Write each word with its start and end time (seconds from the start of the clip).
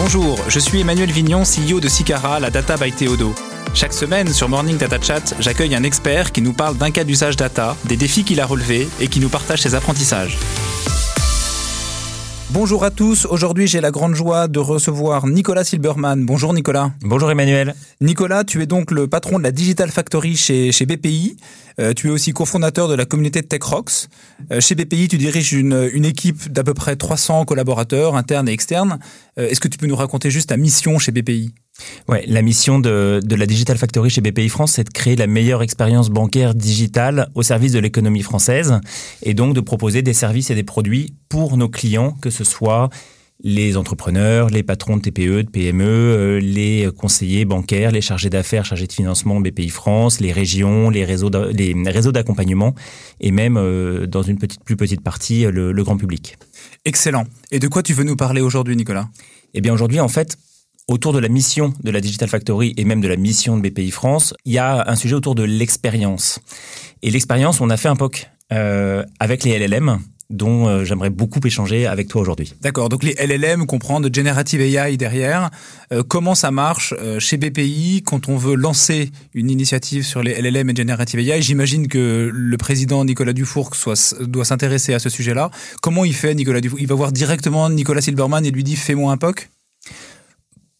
Bonjour, 0.00 0.38
je 0.48 0.60
suis 0.60 0.80
Emmanuel 0.80 1.10
Vignon, 1.10 1.42
CEO 1.42 1.80
de 1.80 1.88
Sicara, 1.88 2.38
la 2.38 2.50
data 2.50 2.76
by 2.76 2.92
Théodo. 2.92 3.34
Chaque 3.74 3.92
semaine 3.92 4.32
sur 4.32 4.48
Morning 4.48 4.76
Data 4.76 4.96
Chat, 5.02 5.34
j'accueille 5.40 5.74
un 5.74 5.82
expert 5.82 6.30
qui 6.30 6.40
nous 6.40 6.52
parle 6.52 6.76
d'un 6.76 6.92
cas 6.92 7.02
d'usage 7.02 7.36
data, 7.36 7.76
des 7.84 7.96
défis 7.96 8.22
qu'il 8.22 8.40
a 8.40 8.46
relevés 8.46 8.88
et 9.00 9.08
qui 9.08 9.18
nous 9.18 9.28
partage 9.28 9.60
ses 9.60 9.74
apprentissages. 9.74 10.38
Bonjour 12.60 12.82
à 12.82 12.90
tous, 12.90 13.24
aujourd'hui 13.24 13.68
j'ai 13.68 13.80
la 13.80 13.92
grande 13.92 14.16
joie 14.16 14.48
de 14.48 14.58
recevoir 14.58 15.28
Nicolas 15.28 15.62
Silberman. 15.62 16.26
Bonjour 16.26 16.52
Nicolas. 16.52 16.90
Bonjour 17.02 17.30
Emmanuel. 17.30 17.72
Nicolas, 18.00 18.42
tu 18.42 18.60
es 18.60 18.66
donc 18.66 18.90
le 18.90 19.06
patron 19.06 19.38
de 19.38 19.44
la 19.44 19.52
Digital 19.52 19.92
Factory 19.92 20.36
chez, 20.36 20.72
chez 20.72 20.84
BPI. 20.84 21.36
Euh, 21.78 21.94
tu 21.94 22.08
es 22.08 22.10
aussi 22.10 22.32
cofondateur 22.32 22.88
de 22.88 22.96
la 22.96 23.04
communauté 23.04 23.42
de 23.42 23.46
TechRox. 23.46 24.08
Euh, 24.50 24.60
chez 24.60 24.74
BPI, 24.74 25.06
tu 25.06 25.18
diriges 25.18 25.52
une, 25.52 25.88
une 25.92 26.04
équipe 26.04 26.50
d'à 26.52 26.64
peu 26.64 26.74
près 26.74 26.96
300 26.96 27.44
collaborateurs 27.44 28.16
internes 28.16 28.48
et 28.48 28.52
externes. 28.52 28.98
Euh, 29.38 29.48
Est-ce 29.48 29.60
que 29.60 29.68
tu 29.68 29.78
peux 29.78 29.86
nous 29.86 29.94
raconter 29.94 30.28
juste 30.28 30.48
ta 30.48 30.56
mission 30.56 30.98
chez 30.98 31.12
BPI 31.12 31.54
Ouais, 32.08 32.24
la 32.26 32.42
mission 32.42 32.78
de, 32.78 33.20
de 33.22 33.34
la 33.36 33.46
Digital 33.46 33.76
Factory 33.78 34.10
chez 34.10 34.20
BPI 34.20 34.48
France, 34.48 34.72
c'est 34.72 34.84
de 34.84 34.90
créer 34.90 35.16
la 35.16 35.26
meilleure 35.26 35.62
expérience 35.62 36.10
bancaire 36.10 36.54
digitale 36.54 37.28
au 37.34 37.42
service 37.42 37.72
de 37.72 37.78
l'économie 37.78 38.22
française 38.22 38.80
et 39.22 39.34
donc 39.34 39.54
de 39.54 39.60
proposer 39.60 40.02
des 40.02 40.12
services 40.14 40.50
et 40.50 40.54
des 40.54 40.62
produits 40.64 41.14
pour 41.28 41.56
nos 41.56 41.68
clients, 41.68 42.12
que 42.20 42.30
ce 42.30 42.44
soit 42.44 42.88
les 43.44 43.76
entrepreneurs, 43.76 44.48
les 44.50 44.64
patrons 44.64 44.96
de 44.96 45.02
TPE, 45.02 45.44
de 45.44 45.48
PME, 45.50 45.84
euh, 45.86 46.40
les 46.40 46.88
conseillers 46.98 47.44
bancaires, 47.44 47.92
les 47.92 48.00
chargés 48.00 48.30
d'affaires, 48.30 48.64
chargés 48.64 48.88
de 48.88 48.92
financement 48.92 49.38
BPI 49.40 49.68
France, 49.68 50.18
les 50.18 50.32
régions, 50.32 50.90
les 50.90 51.04
réseaux 51.04 51.30
d'a- 51.30 51.46
les 51.52 51.72
réseaux 51.86 52.10
d'accompagnement 52.10 52.74
et 53.20 53.30
même 53.30 53.56
euh, 53.56 54.06
dans 54.08 54.22
une 54.22 54.38
petite 54.38 54.64
plus 54.64 54.76
petite 54.76 55.02
partie 55.02 55.44
le, 55.44 55.70
le 55.70 55.84
grand 55.84 55.96
public. 55.96 56.36
Excellent. 56.84 57.24
Et 57.52 57.60
de 57.60 57.68
quoi 57.68 57.84
tu 57.84 57.92
veux 57.92 58.02
nous 58.02 58.16
parler 58.16 58.40
aujourd'hui 58.40 58.74
Nicolas? 58.74 59.08
Eh 59.54 59.60
bien 59.60 59.72
aujourd'hui, 59.72 60.00
en 60.00 60.08
fait, 60.08 60.36
autour 60.88 61.12
de 61.12 61.18
la 61.18 61.28
mission 61.28 61.72
de 61.82 61.90
la 61.90 62.00
Digital 62.00 62.28
Factory 62.28 62.74
et 62.76 62.84
même 62.84 63.00
de 63.00 63.08
la 63.08 63.16
mission 63.16 63.56
de 63.56 63.68
BPI 63.68 63.90
France, 63.90 64.34
il 64.44 64.52
y 64.52 64.58
a 64.58 64.90
un 64.90 64.96
sujet 64.96 65.14
autour 65.14 65.34
de 65.34 65.44
l'expérience. 65.44 66.40
Et 67.02 67.10
l'expérience, 67.10 67.60
on 67.60 67.70
a 67.70 67.76
fait 67.76 67.88
un 67.88 67.96
POC 67.96 68.28
euh, 68.52 69.04
avec 69.20 69.44
les 69.44 69.58
LLM 69.58 70.00
dont 70.30 70.68
euh, 70.68 70.84
j'aimerais 70.84 71.10
beaucoup 71.10 71.40
échanger 71.44 71.86
avec 71.86 72.08
toi 72.08 72.20
aujourd'hui. 72.20 72.54
D'accord, 72.60 72.88
donc 72.88 73.02
les 73.02 73.14
LLM 73.14 73.66
comprennent 73.66 74.02
de 74.02 74.14
Generative 74.14 74.60
AI 74.60 74.96
derrière. 74.96 75.50
Euh, 75.92 76.02
comment 76.06 76.34
ça 76.34 76.50
marche 76.50 76.92
euh, 76.98 77.18
chez 77.18 77.38
BPI 77.38 78.02
quand 78.04 78.28
on 78.28 78.36
veut 78.36 78.54
lancer 78.54 79.10
une 79.32 79.50
initiative 79.50 80.04
sur 80.04 80.22
les 80.22 80.40
LLM 80.40 80.70
et 80.70 80.76
Generative 80.76 81.20
AI 81.20 81.40
J'imagine 81.40 81.88
que 81.88 82.30
le 82.32 82.56
président 82.58 83.04
Nicolas 83.04 83.32
Dufourc 83.32 83.74
soit, 83.74 84.14
doit 84.20 84.44
s'intéresser 84.44 84.92
à 84.92 84.98
ce 84.98 85.08
sujet-là. 85.08 85.50
Comment 85.80 86.04
il 86.04 86.14
fait 86.14 86.34
Nicolas 86.34 86.60
Dufourc 86.60 86.80
Il 86.80 86.88
va 86.88 86.94
voir 86.94 87.12
directement 87.12 87.70
Nicolas 87.70 88.02
Silberman 88.02 88.44
et 88.44 88.50
lui 88.50 88.64
dit 88.64 88.76
fais-moi 88.76 89.12
un 89.12 89.16
POC? 89.16 89.48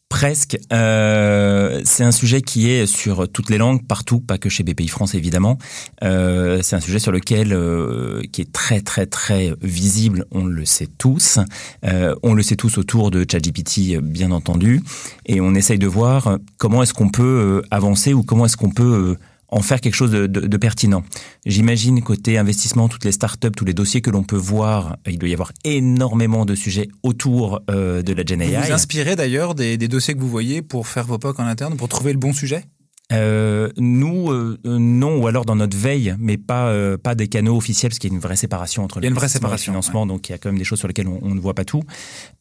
Presque. 0.08 0.58
Euh, 0.72 1.82
c'est 1.84 2.02
un 2.02 2.12
sujet 2.12 2.40
qui 2.40 2.70
est 2.70 2.86
sur 2.86 3.28
toutes 3.28 3.50
les 3.50 3.58
langues, 3.58 3.86
partout, 3.86 4.20
pas 4.20 4.38
que 4.38 4.48
chez 4.48 4.62
BPI 4.62 4.88
France 4.88 5.14
évidemment. 5.14 5.58
Euh, 6.02 6.60
c'est 6.62 6.76
un 6.76 6.80
sujet 6.80 6.98
sur 6.98 7.12
lequel 7.12 7.52
euh, 7.52 8.22
qui 8.32 8.40
est 8.40 8.50
très 8.50 8.80
très 8.80 9.04
très 9.04 9.52
visible. 9.60 10.24
On 10.30 10.46
le 10.46 10.64
sait 10.64 10.88
tous. 10.98 11.38
Euh, 11.84 12.14
on 12.22 12.32
le 12.32 12.42
sait 12.42 12.56
tous 12.56 12.78
autour 12.78 13.10
de 13.10 13.26
ChatGPT, 13.30 13.98
bien 14.00 14.30
entendu. 14.30 14.80
Et 15.26 15.42
on 15.42 15.54
essaye 15.54 15.78
de 15.78 15.86
voir 15.86 16.38
comment 16.56 16.82
est-ce 16.82 16.94
qu'on 16.94 17.10
peut 17.10 17.22
euh, 17.22 17.62
avancer 17.70 18.14
ou 18.14 18.22
comment 18.22 18.46
est-ce 18.46 18.56
qu'on 18.56 18.70
peut 18.70 19.16
euh, 19.18 19.18
en 19.48 19.62
faire 19.62 19.80
quelque 19.80 19.94
chose 19.94 20.10
de, 20.10 20.26
de- 20.26 20.46
de 20.46 20.56
pertinent. 20.56 21.02
J'imagine 21.46 22.02
côté 22.02 22.36
investissement, 22.38 22.88
toutes 22.88 23.04
les 23.04 23.12
startups, 23.12 23.50
tous 23.56 23.64
les 23.64 23.74
dossiers 23.74 24.00
que 24.02 24.10
l'on 24.10 24.22
peut 24.22 24.36
voir, 24.36 24.96
il 25.06 25.18
doit 25.18 25.28
y 25.28 25.32
avoir 25.32 25.52
énormément 25.64 26.44
de 26.44 26.54
sujets 26.54 26.88
autour 27.02 27.60
euh, 27.70 28.02
de 28.02 28.12
la 28.12 28.24
Gen 28.26 28.42
Vous 28.42 28.50
AI. 28.50 28.66
vous 28.66 28.72
inspirez 28.72 29.16
d'ailleurs 29.16 29.54
des, 29.54 29.76
des 29.78 29.88
dossiers 29.88 30.14
que 30.14 30.20
vous 30.20 30.28
voyez 30.28 30.60
pour 30.62 30.86
faire 30.86 31.04
vos 31.06 31.18
POC 31.18 31.40
en 31.40 31.46
interne, 31.46 31.76
pour 31.76 31.88
trouver 31.88 32.12
le 32.12 32.18
bon 32.18 32.32
sujet? 32.32 32.64
Euh, 33.10 33.70
nous, 33.78 34.30
euh, 34.30 34.58
non, 34.64 35.16
ou 35.16 35.26
alors 35.26 35.46
dans 35.46 35.56
notre 35.56 35.76
veille, 35.76 36.14
mais 36.18 36.36
pas 36.36 36.68
euh, 36.68 36.98
pas 36.98 37.14
des 37.14 37.26
canaux 37.26 37.56
officiels, 37.56 37.90
parce 37.90 37.98
qu'il 37.98 38.10
y 38.10 38.12
a 38.12 38.16
une 38.16 38.20
vraie 38.20 38.36
séparation 38.36 38.84
entre 38.84 38.98
Il 38.98 39.04
y 39.04 39.06
a 39.06 39.08
une 39.08 39.14
vraie 39.14 39.22
l'investissement 39.22 39.48
et 39.48 39.52
le 39.52 39.56
séparation, 39.56 39.72
financement, 39.72 40.06
donc 40.06 40.28
il 40.28 40.32
y 40.32 40.34
a 40.34 40.38
quand 40.38 40.50
même 40.50 40.58
des 40.58 40.64
choses 40.64 40.78
sur 40.78 40.88
lesquelles 40.88 41.08
on, 41.08 41.18
on 41.22 41.34
ne 41.34 41.40
voit 41.40 41.54
pas 41.54 41.64
tout. 41.64 41.82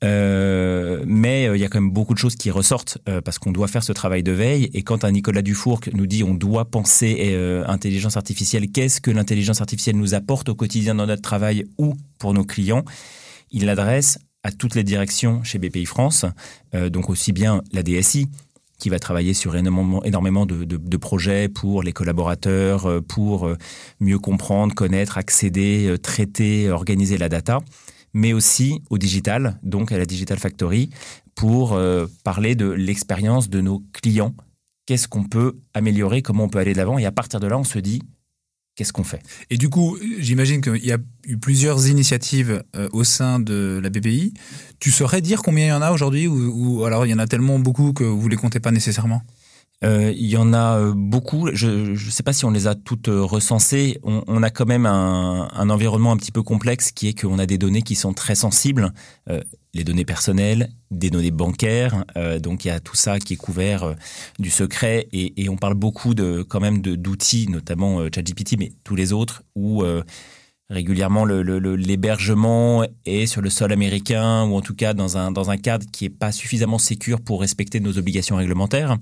Euh, 0.03 1.03
mais 1.07 1.47
euh, 1.47 1.56
il 1.56 1.61
y 1.61 1.66
a 1.66 1.69
quand 1.69 1.79
même 1.79 1.91
beaucoup 1.91 2.13
de 2.13 2.19
choses 2.19 2.35
qui 2.35 2.51
ressortent 2.51 2.97
euh, 3.07 3.22
parce 3.22 3.39
qu'on 3.39 3.53
doit 3.53 3.67
faire 3.67 3.83
ce 3.83 3.94
travail 3.94 4.23
de 4.23 4.33
veille. 4.33 4.69
Et 4.73 4.83
quand 4.83 5.06
un 5.06 5.11
Nicolas 5.11 5.41
Dufourc 5.41 5.81
nous 5.94 6.06
dit 6.06 6.23
on 6.23 6.33
doit 6.33 6.66
penser 6.66 7.17
euh, 7.22 7.63
intelligence 7.67 8.17
artificielle, 8.17 8.69
qu'est-ce 8.69 9.00
que 9.00 9.11
l'intelligence 9.11 9.61
artificielle 9.61 9.95
nous 9.95 10.16
apporte 10.16 10.50
au 10.50 10.56
quotidien 10.56 10.95
dans 10.95 11.07
notre 11.07 11.22
travail 11.22 11.66
ou 11.77 11.95
pour 12.19 12.33
nos 12.33 12.44
clients, 12.44 12.83
il 13.51 13.66
l'adresse 13.66 14.19
à 14.44 14.51
toutes 14.51 14.75
les 14.75 14.83
directions 14.83 15.44
chez 15.44 15.59
BPI 15.59 15.85
France, 15.85 16.25
euh, 16.73 16.89
donc 16.89 17.09
aussi 17.09 17.33
bien 17.33 17.61
la 17.73 17.83
DSI 17.83 18.27
qui 18.77 18.89
va 18.89 18.99
travailler 18.99 19.33
sur 19.33 19.55
énormément, 19.55 20.03
énormément 20.03 20.45
de, 20.45 20.63
de- 20.63 20.77
de 20.77 20.97
projets 20.97 21.49
pour 21.49 21.81
les 21.83 21.93
collaborateurs, 21.93 22.85
euh, 22.85 23.01
pour 23.01 23.47
euh, 23.47 23.57
mieux 23.99 24.19
comprendre, 24.19 24.73
connaître, 24.75 25.17
accéder, 25.17 25.88
euh, 25.88 25.97
traiter, 25.97 26.69
organiser 26.69 27.17
la 27.17 27.29
data, 27.29 27.59
mais 28.13 28.33
aussi 28.33 28.81
au 28.89 28.97
digital, 28.97 29.59
donc 29.63 29.91
à 29.91 29.97
la 29.97 30.05
Digital 30.05 30.38
Factory, 30.39 30.89
pour 31.35 31.77
parler 32.23 32.55
de 32.55 32.67
l'expérience 32.67 33.47
de 33.47 33.61
nos 33.61 33.83
clients. 33.93 34.33
Qu'est-ce 34.88 35.07
qu'on 35.07 35.25
peut 35.25 35.57
améliorer, 35.75 36.23
comment 36.23 36.45
on 36.45 36.49
peut 36.49 36.57
aller 36.57 36.73
de 36.73 36.77
l'avant, 36.77 36.97
et 36.97 37.05
à 37.05 37.11
partir 37.11 37.39
de 37.39 37.45
là, 37.45 37.59
on 37.59 37.63
se 37.63 37.77
dit, 37.77 38.01
qu'est-ce 38.77 38.93
qu'on 38.93 39.03
fait? 39.03 39.21
Et 39.49 39.57
du 39.57 39.69
coup, 39.69 39.97
j'imagine 40.19 40.61
qu'il 40.61 40.85
y 40.85 40.93
a 40.93 40.97
eu 41.25 41.38
plusieurs 41.38 41.88
initiatives 41.88 42.63
euh, 42.75 42.88
au 42.93 43.03
sein 43.03 43.39
de 43.39 43.81
la 43.83 43.89
BPI. 43.89 44.33
Tu 44.79 44.91
saurais 44.91 45.21
dire 45.21 45.41
combien 45.41 45.65
il 45.65 45.69
y 45.69 45.73
en 45.73 45.81
a 45.81 45.91
aujourd'hui 45.91 46.27
ou, 46.27 46.77
ou 46.79 46.85
alors 46.85 47.05
il 47.05 47.09
y 47.09 47.13
en 47.13 47.19
a 47.19 47.27
tellement 47.27 47.59
beaucoup 47.59 47.91
que 47.91 48.05
vous 48.05 48.29
les 48.29 48.38
comptez 48.38 48.61
pas 48.61 48.71
nécessairement? 48.71 49.23
Euh, 49.83 50.11
il 50.15 50.25
y 50.25 50.38
en 50.38 50.53
a 50.53 50.79
euh, 50.79 50.93
beaucoup. 50.95 51.49
Je 51.53 51.91
ne 51.91 51.95
sais 51.95 52.23
pas 52.23 52.33
si 52.33 52.45
on 52.45 52.51
les 52.51 52.65
a 52.65 52.73
toutes 52.73 53.09
euh, 53.09 53.21
recensées. 53.21 53.99
On, 54.03 54.41
a 54.41 54.49
quand 54.49 54.65
même 54.65 54.88
un, 54.88 55.69
environnement 55.69 56.11
un 56.11 56.17
petit 56.17 56.31
peu 56.31 56.41
complexe 56.41 56.91
qui 56.91 57.09
est 57.09 57.21
qu'on 57.21 57.38
a 57.38 57.45
des 57.45 57.59
données 57.59 57.83
qui 57.83 57.95
sont 57.95 58.13
très 58.13 58.35
sensibles. 58.35 58.91
Les 59.73 59.83
données 59.83 60.05
personnelles, 60.05 60.69
des 60.89 61.09
données 61.09 61.31
bancaires. 61.31 62.05
Donc 62.41 62.65
il 62.65 62.69
y 62.69 62.71
a 62.71 62.79
tout 62.79 62.95
ça 62.95 63.19
qui 63.19 63.33
est 63.33 63.38
couvert 63.38 63.95
du 64.39 64.49
secret 64.49 65.07
et, 65.11 65.49
on 65.49 65.57
parle 65.57 65.75
beaucoup 65.75 66.13
de 66.13 66.44
quand 66.47 66.59
même 66.59 66.81
d'outils, 66.81 67.47
notamment 67.49 67.99
ChatGPT, 68.13 68.57
mais 68.57 68.71
tous 68.83 68.95
les 68.95 69.13
autres 69.13 69.44
où 69.55 69.83
régulièrement 70.69 71.25
l'hébergement 71.25 72.83
est 73.05 73.25
sur 73.25 73.41
le 73.41 73.49
sol 73.49 73.71
américain 73.71 74.44
ou 74.45 74.55
en 74.55 74.61
tout 74.61 74.75
cas 74.75 74.94
dans 74.94 75.17
un 75.17 75.31
dans 75.31 75.49
un 75.49 75.57
cadre 75.57 75.85
qui 75.91 76.05
est 76.05 76.09
pas 76.09 76.31
suffisamment 76.31 76.77
sécure 76.77 77.21
pour 77.21 77.41
respecter 77.41 77.79
nos 77.79 77.97
obligations 77.97 78.38
réglementaires. 78.38 78.97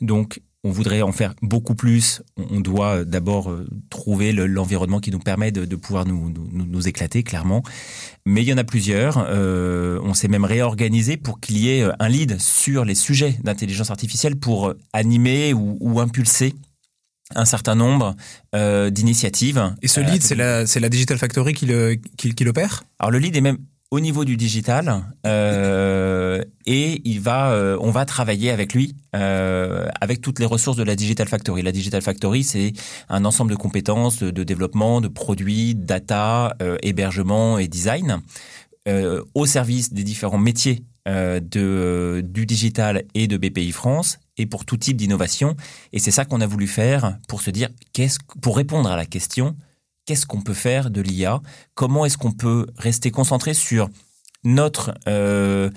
Donc, 0.00 0.40
on 0.62 0.70
voudrait 0.70 1.00
en 1.00 1.12
faire 1.12 1.34
beaucoup 1.40 1.74
plus. 1.74 2.22
On 2.36 2.60
doit 2.60 3.04
d'abord 3.06 3.50
euh, 3.50 3.66
trouver 3.88 4.32
le- 4.32 4.46
l'environnement 4.46 5.00
qui 5.00 5.10
nous 5.10 5.18
permet 5.18 5.52
de, 5.52 5.64
de 5.64 5.76
pouvoir 5.76 6.04
nous, 6.04 6.28
nous, 6.30 6.66
nous 6.66 6.88
éclater, 6.88 7.22
clairement. 7.22 7.62
Mais 8.26 8.42
il 8.42 8.48
y 8.48 8.52
en 8.52 8.58
a 8.58 8.64
plusieurs. 8.64 9.24
Euh, 9.28 9.98
on 10.02 10.12
s'est 10.12 10.28
même 10.28 10.44
réorganisé 10.44 11.16
pour 11.16 11.40
qu'il 11.40 11.56
y 11.56 11.70
ait 11.70 11.82
euh, 11.82 11.92
un 11.98 12.08
lead 12.10 12.38
sur 12.38 12.84
les 12.84 12.94
sujets 12.94 13.38
d'intelligence 13.42 13.90
artificielle 13.90 14.36
pour 14.36 14.68
euh, 14.68 14.78
animer 14.92 15.54
ou, 15.54 15.78
ou 15.80 15.98
impulser 15.98 16.54
un 17.34 17.46
certain 17.46 17.74
nombre 17.74 18.14
euh, 18.54 18.90
d'initiatives. 18.90 19.74
Et 19.80 19.88
ce 19.88 20.00
Euh, 20.00 20.04
lead, 20.04 20.22
c'est 20.22 20.34
la, 20.80 20.88
Digital 20.90 21.16
Factory 21.16 21.54
qui 21.54 21.64
le- 21.66 21.94
qui- 22.18 22.34
qui 22.34 22.44
l'opère? 22.44 22.82
Alors 22.98 23.12
le 23.12 23.18
lead 23.18 23.34
est 23.36 23.40
même 23.40 23.58
au 23.90 23.98
niveau 23.98 24.24
du 24.24 24.36
digital 24.36 25.02
euh, 25.26 26.42
et 26.64 27.02
il 27.04 27.20
va, 27.20 27.50
euh, 27.50 27.76
on 27.80 27.90
va 27.90 28.04
travailler 28.04 28.50
avec 28.50 28.72
lui 28.72 28.94
euh, 29.16 29.88
avec 30.00 30.20
toutes 30.20 30.38
les 30.38 30.46
ressources 30.46 30.76
de 30.76 30.84
la 30.84 30.94
Digital 30.94 31.26
Factory. 31.28 31.62
La 31.62 31.72
Digital 31.72 32.00
Factory, 32.00 32.44
c'est 32.44 32.72
un 33.08 33.24
ensemble 33.24 33.50
de 33.50 33.56
compétences 33.56 34.18
de, 34.22 34.30
de 34.30 34.44
développement, 34.44 35.00
de 35.00 35.08
produits, 35.08 35.74
data, 35.74 36.54
euh, 36.62 36.76
hébergement 36.82 37.58
et 37.58 37.66
design 37.66 38.22
euh, 38.88 39.22
au 39.34 39.44
service 39.46 39.92
des 39.92 40.04
différents 40.04 40.38
métiers 40.38 40.84
euh, 41.08 41.40
de, 41.40 42.22
du 42.24 42.46
digital 42.46 43.04
et 43.14 43.26
de 43.26 43.36
BPI 43.36 43.72
France 43.72 44.18
et 44.36 44.46
pour 44.46 44.64
tout 44.64 44.76
type 44.76 44.96
d'innovation. 44.96 45.56
Et 45.92 45.98
c'est 45.98 46.10
ça 46.10 46.24
qu'on 46.24 46.40
a 46.40 46.46
voulu 46.46 46.66
faire 46.66 47.18
pour 47.28 47.42
se 47.42 47.50
dire, 47.50 47.68
qu'est-ce, 47.92 48.18
pour 48.40 48.56
répondre 48.56 48.90
à 48.90 48.96
la 48.96 49.06
question, 49.06 49.56
qu'est-ce 50.06 50.26
qu'on 50.26 50.40
peut 50.40 50.54
faire 50.54 50.90
de 50.90 51.00
l'IA 51.00 51.40
Comment 51.74 52.04
est-ce 52.04 52.18
qu'on 52.18 52.32
peut 52.32 52.66
rester 52.76 53.10
concentré 53.10 53.54
sur 53.54 53.88
notre 54.44 54.94
euh, 55.08 55.70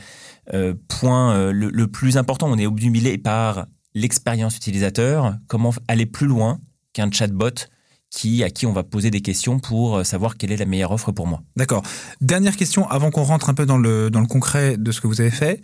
euh, 0.53 0.73
point 0.87 1.35
euh, 1.35 1.51
le, 1.51 1.87
plus 1.87 2.17
important? 2.17 2.47
On 2.49 2.57
est 2.57 2.65
obnubilé 2.65 3.17
par 3.17 3.67
l'expérience 3.93 4.57
utilisateur. 4.57 5.35
Comment 5.47 5.73
aller 5.87 6.05
plus 6.05 6.27
loin 6.27 6.59
qu'un 6.93 7.11
chatbot 7.11 7.67
qui, 8.09 8.43
à 8.43 8.49
qui 8.49 8.65
on 8.65 8.73
va 8.73 8.83
poser 8.83 9.09
des 9.09 9.21
questions 9.21 9.59
pour 9.59 10.05
savoir 10.05 10.37
quelle 10.37 10.51
est 10.51 10.57
la 10.57 10.65
meilleure 10.65 10.91
offre 10.91 11.11
pour 11.11 11.25
moi? 11.25 11.41
D'accord. 11.55 11.81
Dernière 12.21 12.55
question 12.55 12.87
avant 12.89 13.09
qu'on 13.09 13.23
rentre 13.23 13.49
un 13.49 13.55
peu 13.55 13.65
dans 13.65 13.77
le, 13.77 14.11
dans 14.11 14.21
le 14.21 14.27
concret 14.27 14.77
de 14.77 14.91
ce 14.91 15.01
que 15.01 15.07
vous 15.07 15.19
avez 15.19 15.31
fait. 15.31 15.61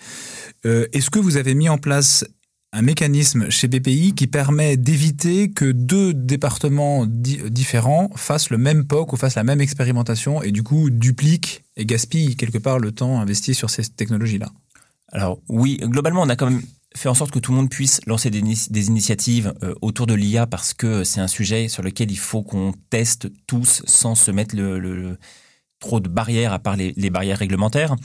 Est-ce 0.63 1.11
que 1.11 1.19
vous 1.19 1.37
avez 1.37 1.53
mis 1.53 1.69
en 1.69 1.77
place 1.77 2.25
un 2.71 2.81
mécanisme 2.81 3.49
chez 3.49 3.67
BPI 3.67 4.13
qui 4.13 4.27
permet 4.27 4.77
d'éviter 4.77 5.51
que 5.51 5.65
deux 5.65 6.13
départements 6.13 7.05
di 7.07 7.39
différents 7.49 8.09
fassent 8.15 8.51
le 8.51 8.57
même 8.57 8.85
POC 8.85 9.13
ou 9.13 9.17
fassent 9.17 9.35
la 9.35 9.43
même 9.43 9.61
expérimentation 9.61 10.43
et 10.43 10.51
du 10.51 10.61
coup 10.61 10.89
dupliquent 10.89 11.63
et 11.77 11.85
gaspillent 11.85 12.35
quelque 12.35 12.59
part 12.59 12.79
le 12.79 12.91
temps 12.91 13.19
investi 13.19 13.55
sur 13.55 13.69
ces 13.69 13.83
technologies-là 13.83 14.51
Alors 15.11 15.39
oui, 15.47 15.77
globalement, 15.81 16.21
on 16.21 16.29
a 16.29 16.35
quand 16.35 16.49
même 16.49 16.61
fait 16.95 17.09
en 17.09 17.13
sorte 17.13 17.31
que 17.31 17.39
tout 17.39 17.51
le 17.51 17.57
monde 17.57 17.69
puisse 17.69 18.01
lancer 18.05 18.29
des, 18.29 18.41
des 18.41 18.87
initiatives 18.87 19.53
euh, 19.63 19.73
autour 19.81 20.07
de 20.07 20.13
l'IA 20.13 20.47
parce 20.47 20.73
que 20.73 21.03
c'est 21.03 21.21
un 21.21 21.27
sujet 21.27 21.67
sur 21.67 21.83
lequel 21.83 22.11
il 22.11 22.17
faut 22.17 22.43
qu'on 22.43 22.73
teste 22.89 23.29
tous 23.47 23.83
sans 23.85 24.15
se 24.15 24.31
mettre 24.31 24.55
le, 24.55 25.17
trop 25.79 25.99
de 25.99 26.09
barrières 26.09 26.53
à 26.53 26.59
part 26.59 26.75
les, 26.75 27.09
barrières 27.09 27.37
réglementaires. 27.37 27.95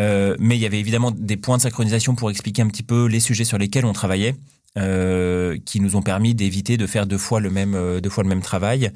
Euh, 0.00 0.36
mais 0.38 0.56
il 0.56 0.60
y 0.60 0.66
avait 0.66 0.80
évidemment 0.80 1.10
des 1.10 1.36
points 1.36 1.58
de 1.58 1.62
synchronisation 1.62 2.14
pour 2.14 2.30
expliquer 2.30 2.62
un 2.62 2.68
petit 2.68 2.82
peu 2.82 3.06
les 3.06 3.20
sujets 3.20 3.44
sur 3.44 3.58
lesquels 3.58 3.84
on 3.84 3.92
travaillait, 3.92 4.36
euh, 4.78 5.58
qui 5.64 5.80
nous 5.80 5.96
ont 5.96 6.02
permis 6.02 6.34
d'éviter 6.34 6.76
de 6.76 6.86
faire 6.86 7.06
deux 7.06 7.18
fois 7.18 7.40
le 7.40 7.50
même 7.50 7.72
même 8.24 8.42
travail, 8.42 8.90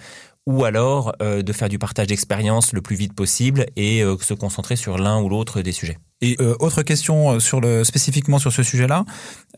ou 0.46 0.64
alors 0.64 1.14
de 1.20 1.52
faire 1.52 1.68
du 1.68 1.78
partage 1.78 2.06
d'expérience 2.06 2.72
le 2.72 2.80
plus 2.80 2.96
vite 2.96 3.12
possible 3.12 3.66
et 3.76 4.02
se 4.20 4.32
concentrer 4.32 4.76
sur 4.76 4.96
l'un 4.96 5.20
ou 5.20 5.28
l'autre 5.28 5.60
des 5.60 5.72
sujets. 5.72 5.98
Et 6.20 6.36
euh, 6.40 6.54
autre 6.60 6.82
question 6.82 7.32
euh, 7.32 7.40
sur 7.40 7.60
le, 7.60 7.84
spécifiquement 7.84 8.38
sur 8.38 8.52
ce 8.52 8.62
sujet-là. 8.62 9.04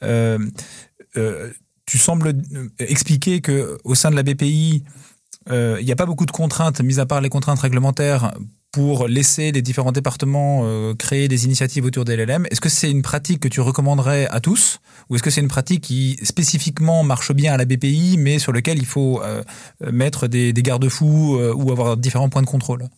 Euh, 0.02 0.38
tu 1.87 1.99
sembles 1.99 2.35
expliquer 2.79 3.40
que 3.40 3.79
au 3.85 3.94
sein 3.94 4.11
de 4.11 4.17
la 4.17 4.23
BPI, 4.23 4.85
il 5.50 5.85
n'y 5.85 5.93
a 5.93 5.96
pas 5.96 6.05
beaucoup 6.05 6.26
de 6.26 6.31
contraintes, 6.31 6.82
mis 6.82 7.00
à 7.00 7.06
part 7.06 7.23
les 7.23 7.31
contraintes 7.31 7.61
réglementaires, 7.61 8.35
pour 8.73 9.09
laisser 9.09 9.53
les 9.53 9.62
différents 9.62 9.93
départements 9.93 10.94
créer 10.97 11.26
des 11.26 11.47
initiatives 11.47 11.85
autour 11.85 12.05
des 12.05 12.17
LLM. 12.17 12.47
Est-ce 12.50 12.61
que 12.61 12.69
c'est 12.69 12.91
une 12.91 13.03
pratique 13.03 13.41
que 13.41 13.49
tu 13.49 13.61
recommanderais 13.61 14.26
à 14.31 14.41
tous 14.41 14.79
ou 15.09 15.15
est-ce 15.15 15.23
que 15.23 15.31
c'est 15.31 15.41
une 15.41 15.49
pratique 15.49 15.82
qui 15.82 16.19
spécifiquement 16.23 17.03
marche 17.03 17.32
bien 17.32 17.55
à 17.55 17.56
la 17.56 17.65
BPI 17.65 18.17
mais 18.19 18.38
sur 18.38 18.53
lequel 18.53 18.79
il 18.79 18.87
faut 18.87 19.23
mettre 19.81 20.29
des, 20.29 20.53
garde-fous 20.53 21.38
ou 21.55 21.70
avoir 21.70 21.97
différents 21.97 22.29
points 22.29 22.43
de 22.43 22.47
contrôle? 22.47 22.88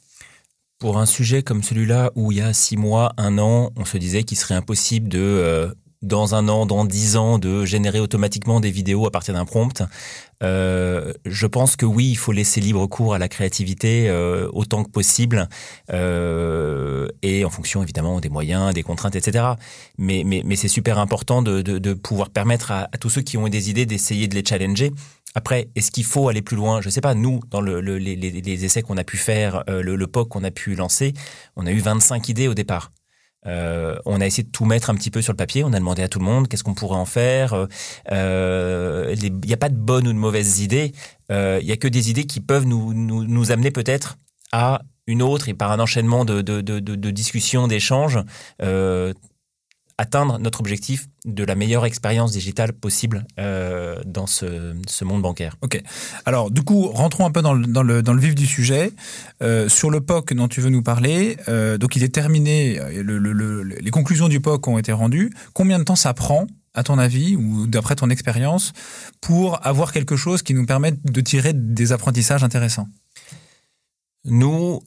Pour 0.81 0.96
un 0.96 1.05
sujet 1.05 1.43
comme 1.43 1.62
celui-là, 1.62 2.11
où 2.14 2.32
il 2.32 2.38
y 2.38 2.40
a 2.40 2.55
six 2.55 2.78
mois, 2.78 3.12
un 3.19 3.37
an, 3.37 3.70
on 3.76 3.84
se 3.84 3.99
disait 3.99 4.23
qu'il 4.23 4.38
serait 4.38 4.55
impossible 4.55 5.11
de, 5.11 5.19
euh, 5.19 5.69
dans 6.02 6.35
un 6.35 6.49
an, 6.49 6.67
dans 6.67 6.85
dix 6.85 7.17
ans, 7.17 7.38
de 7.38 7.64
générer 7.64 8.00
automatiquement 8.00 8.61
des 8.61 8.70
vidéos 8.70 9.06
à 9.06 9.11
partir 9.11 9.35
d'un 9.35 9.44
prompt. 9.44 9.82
Euh, 10.43 11.12
je 11.26 11.47
pense 11.47 11.76
que 11.76 11.85
oui, 11.85 12.08
il 12.08 12.17
faut 12.17 12.32
laisser 12.32 12.61
libre 12.61 12.87
cours 12.87 13.14
à 13.14 13.19
la 13.19 13.29
créativité 13.29 14.08
euh, 14.08 14.49
autant 14.52 14.82
que 14.85 14.91
possible, 14.91 15.49
euh, 15.93 17.08
et 17.23 17.44
en 17.44 17.50
fonction 17.50 17.82
évidemment 17.82 18.20
des 18.20 18.31
moyens, 18.31 18.73
des 18.73 18.82
contraintes, 18.82 19.17
etc. 19.17 19.44
Mais, 19.99 20.23
mais, 20.25 20.43
mais 20.44 20.56
c'est 20.56 20.69
super 20.69 20.99
important 20.99 21.43
de, 21.43 21.61
de, 21.61 21.79
de 21.79 21.93
pouvoir 21.93 22.31
permettre 22.31 22.73
à, 22.73 22.88
tous 22.99 23.11
ceux 23.11 23.23
qui 23.23 23.37
ont 23.37 23.49
des 23.49 23.69
idées 23.69 23.85
d'essayer 23.85 24.29
de 24.29 24.35
les 24.35 24.44
challenger 24.44 24.93
après, 25.35 25.69
est-ce 25.76 25.91
qu'il 25.91 26.05
faut 26.05 26.29
aller 26.29 26.43
plus 26.43 26.56
loin? 26.56 26.81
Je 26.81 26.88
ne 26.88 26.91
sais 26.91 27.00
pas. 27.00 27.14
Nous, 27.14 27.41
dans 27.50 27.61
le, 27.61 27.81
les, 27.81 28.64
essais 28.64 28.82
qu'on 28.82 28.97
a 28.97 29.05
pu 29.05 29.17
faire, 29.17 29.62
euh, 29.69 29.82
le, 29.82 30.06
POC 30.06 30.29
qu'on 30.29 30.44
a 30.44 30.50
pu 30.50 30.75
lancer, 30.75 31.12
on 31.56 31.67
a 31.67 31.70
eu 31.70 31.79
25 31.79 32.29
idées 32.29 32.49
au 32.49 32.55
départ. 32.55 32.91
Euh, 33.46 33.98
on 34.04 34.20
a 34.20 34.26
essayé 34.26 34.42
de 34.42 34.50
tout 34.50 34.64
mettre 34.64 34.90
un 34.90 34.94
petit 34.94 35.10
peu 35.10 35.22
sur 35.22 35.32
le 35.32 35.37
papier. 35.37 35.64
On 35.64 35.72
a 35.72 35.78
demandé 35.78 36.02
à 36.02 36.08
tout 36.08 36.19
le 36.19 36.25
monde 36.25 36.48
qu'est-ce 36.48 36.64
qu'on 36.64 36.75
pourrait 36.75 36.96
en 36.96 37.06
faire. 37.06 37.66
Euh, 38.10 39.14
il 39.20 39.34
n'y 39.34 39.52
a 39.52 39.56
pas 39.56 39.69
de 39.69 39.76
bonnes 39.76 40.08
ou 40.08 40.12
de 40.12 40.19
mauvaises 40.19 40.60
idées. 40.60 40.92
Il 41.31 41.64
n'y 41.64 41.72
a 41.72 41.76
que 41.76 41.88
des 41.88 42.10
idées 42.10 42.25
qui 42.25 42.40
peuvent 42.40 42.66
nous, 42.66 42.92
nous, 42.92 43.52
amener 43.52 43.70
peut-être 43.70 44.19
à 44.52 44.82
une 45.06 45.22
autre 45.22 45.48
et 45.48 45.54
par 45.54 45.70
un 45.72 45.81
enchaînement 45.81 46.25
de, 46.25 46.42
de, 46.42 46.60
de 46.60 47.10
discussions, 47.10 47.69
d'échanges, 47.69 48.19
atteindre 50.00 50.38
notre 50.38 50.61
objectif 50.61 51.08
de 51.26 51.44
la 51.44 51.55
meilleure 51.55 51.85
expérience 51.85 52.32
digitale 52.32 52.73
possible 52.73 53.26
euh, 53.38 54.00
dans 54.06 54.26
ce, 54.26 54.75
ce, 54.88 55.05
monde 55.05 55.20
bancaire. 55.20 55.58
Ok. 55.61 55.81
Alors, 56.25 56.50
du 56.50 56.62
coup, 56.62 56.88
rentrons 56.88 57.26
un 57.26 57.31
peu 57.31 57.43
dans 57.43 57.52
le, 57.52 57.67
dans 57.67 57.82
le, 57.82 58.02
dans 58.02 58.14
le 58.14 58.20
vif 58.20 58.35
du 58.35 58.47
sujet. 58.47 58.94
Euh, 59.43 59.69
sur 59.69 59.91
le 59.91 60.00
POC 60.00 60.32
dont 60.32 60.49
tu 60.49 60.62
veux 60.62 60.70
nous 60.70 60.82
parler, 60.82 61.37
euh, 61.49 61.76
donc 61.76 61.97
il 61.97 62.02
est 62.02 62.14
terminé, 62.14 62.81
le, 62.94 63.19
le, 63.19 63.62
les 63.62 63.91
conclusions 63.91 64.29
du 64.29 64.41
POC 64.41 64.69
ont 64.69 64.79
été 64.79 64.91
rendues. 64.91 65.31
Combien 65.52 65.79
de 65.79 65.85
temps 65.85 65.97
ça 65.97 66.14
prend 66.14 66.47
à 66.73 66.82
ton 66.82 66.99
avis, 66.99 67.37
ou 67.37 67.67
d'après 67.67 67.94
ton 67.97 68.08
expérience, 68.08 68.73
pour 69.20 69.67
avoir 69.67 69.93
quelque 69.93 70.17
chose 70.17 70.43
qui 70.43 70.55
nous 70.55 70.64
permette 70.64 71.05
de 71.05 71.20
tirer 71.20 71.52
des 71.52 71.93
apprentissages 71.93 72.43
intéressants? 72.43 72.88
Nous, 74.25 74.81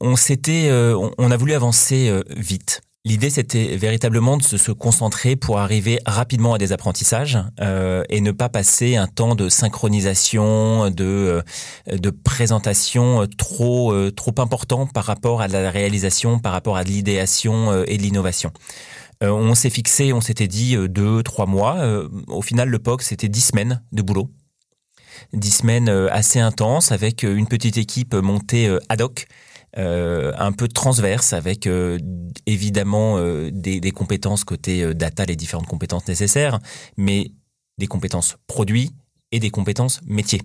on 0.00 0.16
s'était, 0.16 0.70
on, 0.70 1.30
a 1.30 1.36
voulu 1.36 1.54
avancer 1.54 2.12
vite. 2.36 2.82
L'idée, 3.04 3.30
c'était 3.30 3.76
véritablement 3.76 4.36
de 4.36 4.44
se, 4.44 4.70
concentrer 4.70 5.34
pour 5.34 5.58
arriver 5.58 5.98
rapidement 6.06 6.54
à 6.54 6.58
des 6.58 6.70
apprentissages 6.70 7.36
euh, 7.60 8.04
et 8.08 8.20
ne 8.20 8.30
pas 8.30 8.48
passer 8.48 8.94
un 8.94 9.08
temps 9.08 9.34
de 9.34 9.48
synchronisation, 9.48 10.88
de, 10.88 11.04
euh, 11.04 11.42
de 11.98 12.10
présentation 12.10 13.26
trop, 13.36 13.92
euh, 13.92 14.12
trop 14.12 14.34
important 14.38 14.86
par 14.86 15.04
rapport 15.04 15.40
à 15.40 15.48
la 15.48 15.68
réalisation, 15.68 16.38
par 16.38 16.52
rapport 16.52 16.76
à 16.76 16.84
l'idéation 16.84 17.82
et 17.88 17.96
l'innovation. 17.96 18.52
on 19.20 19.56
s'est 19.56 19.70
fixé, 19.70 20.12
on 20.12 20.20
s'était 20.20 20.46
dit 20.46 20.76
deux, 20.88 21.24
trois 21.24 21.46
mois. 21.46 21.84
au 22.28 22.42
final, 22.42 22.68
le 22.68 22.78
POC, 22.78 23.02
c'était 23.02 23.28
dix 23.28 23.46
semaines 23.46 23.82
de 23.90 24.02
boulot. 24.02 24.30
Dix 25.32 25.50
semaines 25.58 25.88
assez 25.88 26.38
intenses 26.38 26.92
avec 26.92 27.24
une 27.24 27.48
petite 27.48 27.78
équipe 27.78 28.14
montée 28.14 28.76
ad 28.88 29.00
hoc 29.00 29.26
euh, 29.78 30.32
un 30.36 30.52
peu 30.52 30.68
transverse 30.68 31.32
avec 31.32 31.66
euh, 31.66 31.98
évidemment 32.44 33.16
euh, 33.16 33.50
des, 33.50 33.90
compétences 33.90 34.44
côté 34.44 34.94
data, 34.94 35.24
les 35.24 35.36
différentes 35.36 35.66
compétences 35.66 36.06
nécessaires, 36.08 36.58
mais 36.98 37.32
des 37.78 37.86
compétences 37.86 38.36
produits 38.46 38.90
et 39.30 39.40
des 39.40 39.50
compétences 39.50 40.00
métiers. 40.06 40.42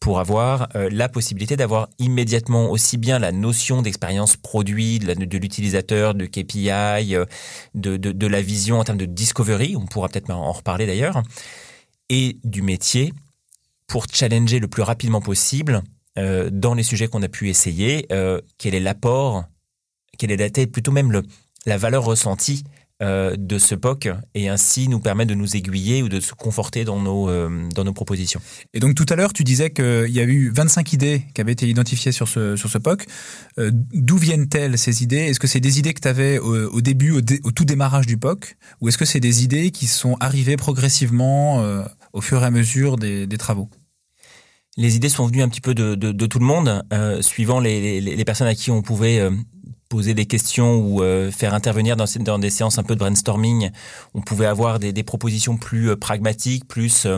Pour 0.00 0.20
avoir 0.20 0.68
la 0.74 1.08
possibilité 1.08 1.56
d'avoir 1.56 1.88
immédiatement 1.98 2.70
aussi 2.70 2.98
bien 2.98 3.18
la 3.18 3.32
notion 3.32 3.82
d'expérience 3.82 4.36
produit, 4.36 5.00
de 5.00 5.38
l'utilisateur, 5.38 6.14
de, 6.14 6.26
KPI, 6.26 7.16
de, 7.74 7.96
de, 7.96 8.26
la 8.28 8.40
vision 8.40 8.78
en 8.78 8.84
termes 8.84 8.98
de 8.98 9.06
discovery, 9.06 9.74
on 9.76 9.86
pourra 9.86 10.08
peut-être 10.08 10.30
en 10.30 10.52
reparler 10.52 10.86
d'ailleurs, 10.86 11.20
et 12.10 12.38
du 12.44 12.62
métier 12.62 13.12
pour 13.88 14.06
challenger 14.12 14.60
le 14.60 14.68
plus 14.68 14.82
rapidement 14.82 15.20
possible 15.20 15.82
euh, 16.18 16.50
dans 16.52 16.74
les 16.74 16.82
sujets 16.82 17.08
qu'on 17.08 17.22
a 17.22 17.28
pu 17.28 17.48
essayer, 17.48 18.06
euh, 18.12 18.40
quel 18.58 18.74
est 18.74 18.80
l'apport, 18.80 19.44
quelle 20.18 20.32
est 20.32 20.66
plutôt 20.66 20.90
même 20.90 21.12
le, 21.12 21.22
la 21.64 21.78
valeur 21.78 22.04
ressentie 22.04 22.64
euh, 23.00 23.36
de 23.38 23.60
ce 23.60 23.76
POC 23.76 24.08
et 24.34 24.48
ainsi 24.48 24.88
nous 24.88 24.98
permettre 24.98 25.28
de 25.28 25.36
nous 25.36 25.54
aiguiller 25.54 26.02
ou 26.02 26.08
de 26.08 26.18
se 26.18 26.34
conforter 26.34 26.84
dans 26.84 26.98
nos, 27.00 27.28
dans 27.70 27.84
nos 27.84 27.92
propositions. 27.92 28.40
Et 28.74 28.80
donc 28.80 28.96
tout 28.96 29.06
à 29.08 29.14
l'heure, 29.14 29.32
tu 29.32 29.44
disais 29.44 29.70
qu'il 29.70 30.10
y 30.10 30.18
a 30.18 30.24
eu 30.24 30.50
25 30.50 30.92
idées 30.92 31.22
qui 31.32 31.40
avaient 31.40 31.52
été 31.52 31.68
identifiées 31.68 32.10
sur 32.10 32.26
ce, 32.26 32.56
sur 32.56 32.68
ce 32.68 32.78
POC. 32.78 33.04
D'où 33.56 34.16
viennent-elles 34.16 34.76
ces 34.76 35.04
idées? 35.04 35.18
Est-ce 35.18 35.38
que 35.38 35.46
c'est 35.46 35.60
des 35.60 35.78
idées 35.78 35.94
que 35.94 36.00
tu 36.00 36.08
avais 36.08 36.40
au, 36.40 36.80
début, 36.80 37.12
au, 37.12 37.20
tout 37.20 37.64
démarrage 37.64 38.06
du 38.06 38.18
POC? 38.18 38.56
Ou 38.80 38.88
est-ce 38.88 38.98
que 38.98 39.04
c'est 39.04 39.20
des 39.20 39.44
idées 39.44 39.70
qui 39.70 39.86
sont 39.86 40.16
arrivées 40.18 40.56
progressivement 40.56 41.62
au 42.12 42.20
fur 42.20 42.42
et 42.42 42.46
à 42.46 42.50
mesure 42.50 42.96
des 42.96 43.38
travaux? 43.38 43.70
Les 44.78 44.94
idées 44.94 45.08
sont 45.08 45.26
venues 45.26 45.42
un 45.42 45.48
petit 45.48 45.60
peu 45.60 45.74
de, 45.74 45.96
de, 45.96 46.26
tout 46.26 46.38
le 46.38 46.46
monde, 46.46 46.84
euh, 46.92 47.20
suivant 47.20 47.58
les, 47.58 48.00
les, 48.00 48.14
les, 48.14 48.24
personnes 48.24 48.46
à 48.46 48.54
qui 48.54 48.70
on 48.70 48.80
pouvait 48.80 49.18
euh, 49.18 49.32
poser 49.88 50.14
des 50.14 50.24
questions 50.24 50.76
ou 50.76 51.02
euh, 51.02 51.32
faire 51.32 51.52
intervenir 51.52 51.96
dans, 51.96 52.04
dans, 52.20 52.38
des 52.38 52.48
séances 52.48 52.78
un 52.78 52.84
peu 52.84 52.94
de 52.94 53.00
brainstorming. 53.00 53.70
On 54.14 54.20
pouvait 54.20 54.46
avoir 54.46 54.78
des, 54.78 54.92
des 54.92 55.02
propositions 55.02 55.56
plus 55.56 55.96
pragmatiques, 55.96 56.68
plus 56.68 57.08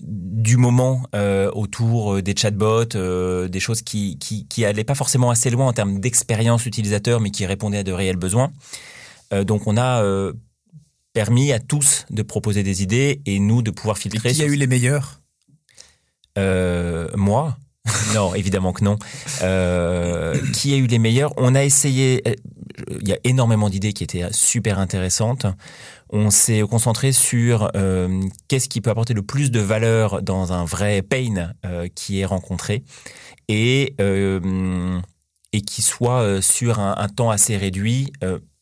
du 0.00 0.56
moment 0.56 1.02
autour 1.52 2.22
des 2.22 2.34
chatbots, 2.34 2.86
des 3.48 3.60
choses 3.60 3.82
qui, 3.82 4.18
qui, 4.18 4.48
qui 4.48 4.64
allaient 4.64 4.82
pas 4.82 4.96
forcément 4.96 5.30
assez 5.30 5.50
loin 5.50 5.68
en 5.68 5.72
termes 5.72 6.00
d'expérience 6.00 6.64
utilisateur, 6.66 7.20
mais 7.20 7.30
qui 7.30 7.44
répondaient 7.44 7.78
à 7.78 7.82
de 7.84 7.92
réels 7.92 8.16
besoins. 8.16 8.50
donc 9.42 9.66
on 9.66 9.76
a 9.76 10.02
permis 11.12 11.52
à 11.52 11.60
tous 11.60 12.06
de 12.10 12.22
proposer 12.22 12.64
des 12.64 12.82
idées 12.82 13.20
et 13.26 13.38
nous 13.38 13.62
de 13.62 13.70
pouvoir 13.70 13.98
filtrer. 13.98 14.30
Et 14.30 14.32
qui 14.32 14.42
a 14.42 14.46
eu 14.46 14.56
les 14.56 14.66
meilleurs? 14.66 15.20
Euh, 16.38 17.08
moi 17.16 17.56
non, 18.14 18.34
évidemment 18.34 18.72
que 18.72 18.82
non. 18.82 18.96
Euh, 19.42 20.34
qui 20.52 20.72
a 20.72 20.76
eu 20.76 20.86
les 20.86 20.98
meilleurs? 20.98 21.32
On 21.36 21.54
a 21.54 21.64
essayé. 21.64 22.22
Euh, 22.26 22.34
il 23.00 23.06
y 23.06 23.12
a 23.12 23.18
énormément 23.24 23.68
d'idées 23.68 23.92
qui 23.92 24.04
étaient 24.04 24.24
super 24.32 24.78
intéressantes. 24.78 25.46
On 26.10 26.30
s'est 26.30 26.62
concentré 26.62 27.12
sur 27.12 27.70
euh, 27.76 28.22
qu'est-ce 28.48 28.68
qui 28.68 28.80
peut 28.80 28.90
apporter 28.90 29.14
le 29.14 29.22
plus 29.22 29.50
de 29.50 29.60
valeur 29.60 30.22
dans 30.22 30.52
un 30.52 30.64
vrai 30.64 31.02
pain 31.02 31.52
euh, 31.64 31.88
qui 31.94 32.20
est 32.20 32.24
rencontré 32.24 32.84
et 33.48 33.94
et 35.52 35.60
qui 35.60 35.82
soit 35.82 36.42
sur 36.42 36.80
un, 36.80 36.94
un, 36.96 37.08
temps 37.08 37.30
assez 37.30 37.56
réduit, 37.56 38.12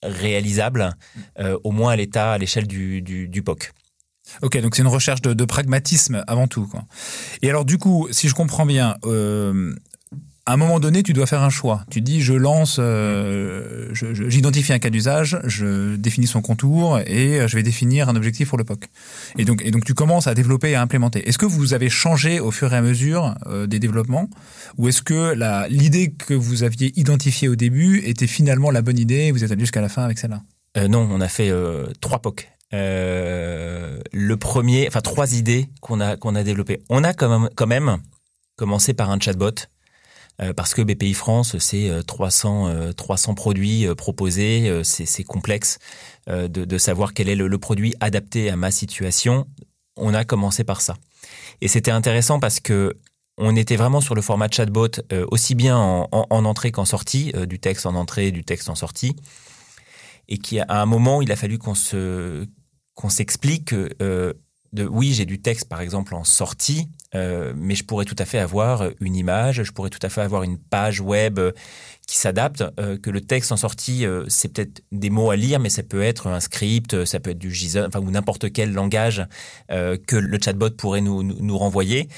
réalisable, 0.03 0.91
au 1.65 1.71
moins 1.71 1.93
à 1.93 1.97
l'état, 1.97 2.33
à 2.33 2.39
l'échelle 2.39 2.67
du, 2.67 3.01
du, 3.01 3.29
du 3.29 3.43
POC. 3.43 3.73
Ok, 4.41 4.59
donc 4.61 4.75
c'est 4.75 4.83
une 4.83 4.89
recherche 4.89 5.21
de, 5.23 5.45
pragmatisme 5.45 6.25
avant 6.27 6.47
tout. 6.47 6.67
Quoi. 6.67 6.85
Et 7.43 7.51
alors 7.51 7.65
du 7.65 7.79
coup, 7.79 8.09
si 8.11 8.29
je 8.29 8.35
comprends 8.35 8.65
bien, 8.65 8.97
euh, 9.05 9.75
à 10.45 10.55
un 10.55 10.57
moment 10.57 10.81
donné, 10.81 11.03
tu 11.03 11.13
dois 11.13 11.27
faire 11.27 11.43
un 11.43 11.51
choix. 11.51 11.85
Tu 11.91 12.01
dis, 12.01 12.21
je 12.21 12.33
lance, 12.33 12.79
euh, 12.81 13.93
j'identifie 13.93 14.73
un 14.73 14.81
cas 14.81 14.91
d'usage, 14.91 15.39
je 15.45 15.95
définis 15.95 16.27
son 16.27 16.43
contour 16.43 16.99
et 17.07 17.47
je 17.47 17.57
vais 17.57 17.63
définir 17.63 18.09
un 18.09 18.17
objectif 18.17 18.49
pour 18.49 18.59
le 18.59 18.65
POC. 18.65 18.89
Et 19.39 19.45
donc, 19.45 19.63
et 19.65 19.71
donc 19.71 19.85
tu 19.85 19.95
commences 19.95 20.27
à 20.27 20.35
développer 20.35 20.71
et 20.71 20.75
à 20.75 20.83
implémenter. 20.83 21.29
Est-ce 21.29 21.39
que 21.39 21.47
vous 21.47 21.75
avez 21.75 21.89
changé 21.89 22.41
au 22.41 22.51
fur 22.51 22.73
et 22.73 22.77
à 22.77 22.83
mesure 22.83 23.35
euh, 23.47 23.67
des 23.67 23.79
développements? 23.79 24.29
Ou 24.79 24.89
est-ce 24.89 25.03
que 25.03 25.37
l'idée 25.69 26.13
que 26.13 26.35
vous 26.35 26.65
aviez 26.65 26.93
identifiée 26.99 27.49
au 27.49 27.57
début 27.57 27.99
était 28.05 28.27
finalement 28.27 28.71
la 28.71 28.83
bonne 28.83 28.99
idée 28.99 29.27
et 29.27 29.33
vous 29.33 29.45
êtes 29.45 29.53
allé 29.53 29.61
jusqu'à 29.61 29.81
la 29.81 29.89
fin 29.89 30.03
avec 30.03 30.19
celle-là? 30.19 30.43
Euh, 30.77 30.89
non, 30.89 31.07
on 31.11 31.21
a 31.21 31.29
fait 31.29 31.51
euh, 31.51 31.87
trois 32.01 32.21
POC. 32.21 32.49
Euh, 32.75 34.01
le 34.13 34.37
premier, 34.37 34.87
enfin 34.89 35.01
trois 35.01 35.35
idées 35.35 35.69
qu'on 35.81 36.01
a 36.01 36.17
qu'on 36.17 36.35
a 36.35 36.43
développées. 36.43 36.83
On 36.89 37.05
a 37.05 37.13
quand 37.13 37.29
même, 37.29 37.51
quand 37.55 37.67
même 37.67 37.99
commencé 38.57 38.95
par 38.95 39.11
un 39.11 39.21
chatbot 39.21 39.67
parce 40.57 40.75
que 40.75 40.83
BPI 40.83 41.15
France, 41.15 41.57
c'est 41.59 41.89
300 42.05 42.95
300 42.97 43.35
produits 43.35 43.87
proposés, 43.97 44.81
c'est 44.83 45.23
complexe 45.23 45.79
de, 46.27 46.47
de, 46.49 46.79
savoir 46.79 47.15
quel 47.15 47.29
est 47.29 47.37
le, 47.37 47.47
le, 47.47 47.59
produit 47.59 47.95
adapté 48.01 48.51
à 48.51 48.57
ma 48.57 48.73
situation. 48.73 49.47
On 49.97 50.15
a 50.15 50.25
commencé 50.25 50.65
par 50.65 50.81
ça, 50.81 50.97
et 51.61 51.69
c'était 51.69 51.93
intéressant 51.93 52.41
parce 52.41 52.59
que 52.59 52.97
on 53.39 53.55
était 53.55 53.77
vraiment 53.77 54.01
sur 54.01 54.17
le 54.17 54.23
format 54.23 54.49
chatbot 54.51 54.89
aussi 55.31 55.55
bien 55.55 55.77
en, 55.77 56.09
en, 56.11 56.27
en 56.29 56.45
entrée 56.45 56.73
qu'en 56.73 56.87
sortie, 56.87 57.33
du 57.47 57.61
texte 57.61 57.87
en 57.87 57.95
entrée, 57.95 58.33
du 58.33 58.43
texte 58.43 58.69
en 58.69 58.75
sortie 58.75 59.15
et 60.29 60.39
qui 60.39 60.59
à 60.61 60.81
un 60.81 60.87
moment 60.87 61.23
il 61.23 61.31
a 61.31 61.37
fallu 61.37 61.59
qu'on 61.59 61.75
se 61.75 62.47
qu'on 62.95 63.09
s'explique 63.09 63.73
euh, 63.73 64.33
de 64.73 64.87
oui 64.87 65.13
j'ai 65.13 65.27
du 65.27 65.41
texte 65.41 65.69
par 65.69 65.81
exemple 65.81 66.15
en 66.15 66.25
sortie 66.25 66.89
euh, 67.15 67.53
mais 67.57 67.75
je 67.75 67.85
pourrais 67.85 68.07
tout 68.07 68.17
à 68.19 68.25
fait 68.25 68.39
avoir 68.39 68.89
une 69.01 69.17
image 69.17 69.63
je 69.63 69.73
pourrais 69.73 69.91
tout 69.91 69.99
à 70.03 70.09
fait 70.09 70.23
avoir 70.23 70.45
une 70.45 70.57
page 70.57 71.01
web 71.01 71.39
euh, 71.39 71.53
qui 72.07 72.17
s'adapte 72.17 72.65
que 73.03 73.11
le 73.11 73.21
texte 73.21 73.53
en 73.53 73.57
sortie 73.57 74.05
c'est 74.29 74.53
peut-être 74.53 74.83
des 74.91 75.09
mots 75.09 75.31
à 75.31 75.37
lire 75.37 75.61
mais 75.61 75.71
ça 75.71 75.83
peut 75.83 76.03
être 76.03 76.27
un 76.27 76.41
script 76.41 77.05
ça 77.05 77.21
peut 77.21 77.31
être 77.31 77.39
du 77.39 77.55
JSON 77.55 77.85
enfin 77.87 78.01
ou 78.01 78.11
n'importe 78.11 78.53
quel 78.53 78.73
langage 78.73 79.25
que 79.69 80.17
le 80.17 80.39
chatbot 80.43 80.71
pourrait 80.71 81.01
nous, 81.01 81.23
nous, 81.23 81.57
renvoyer 81.57 82.09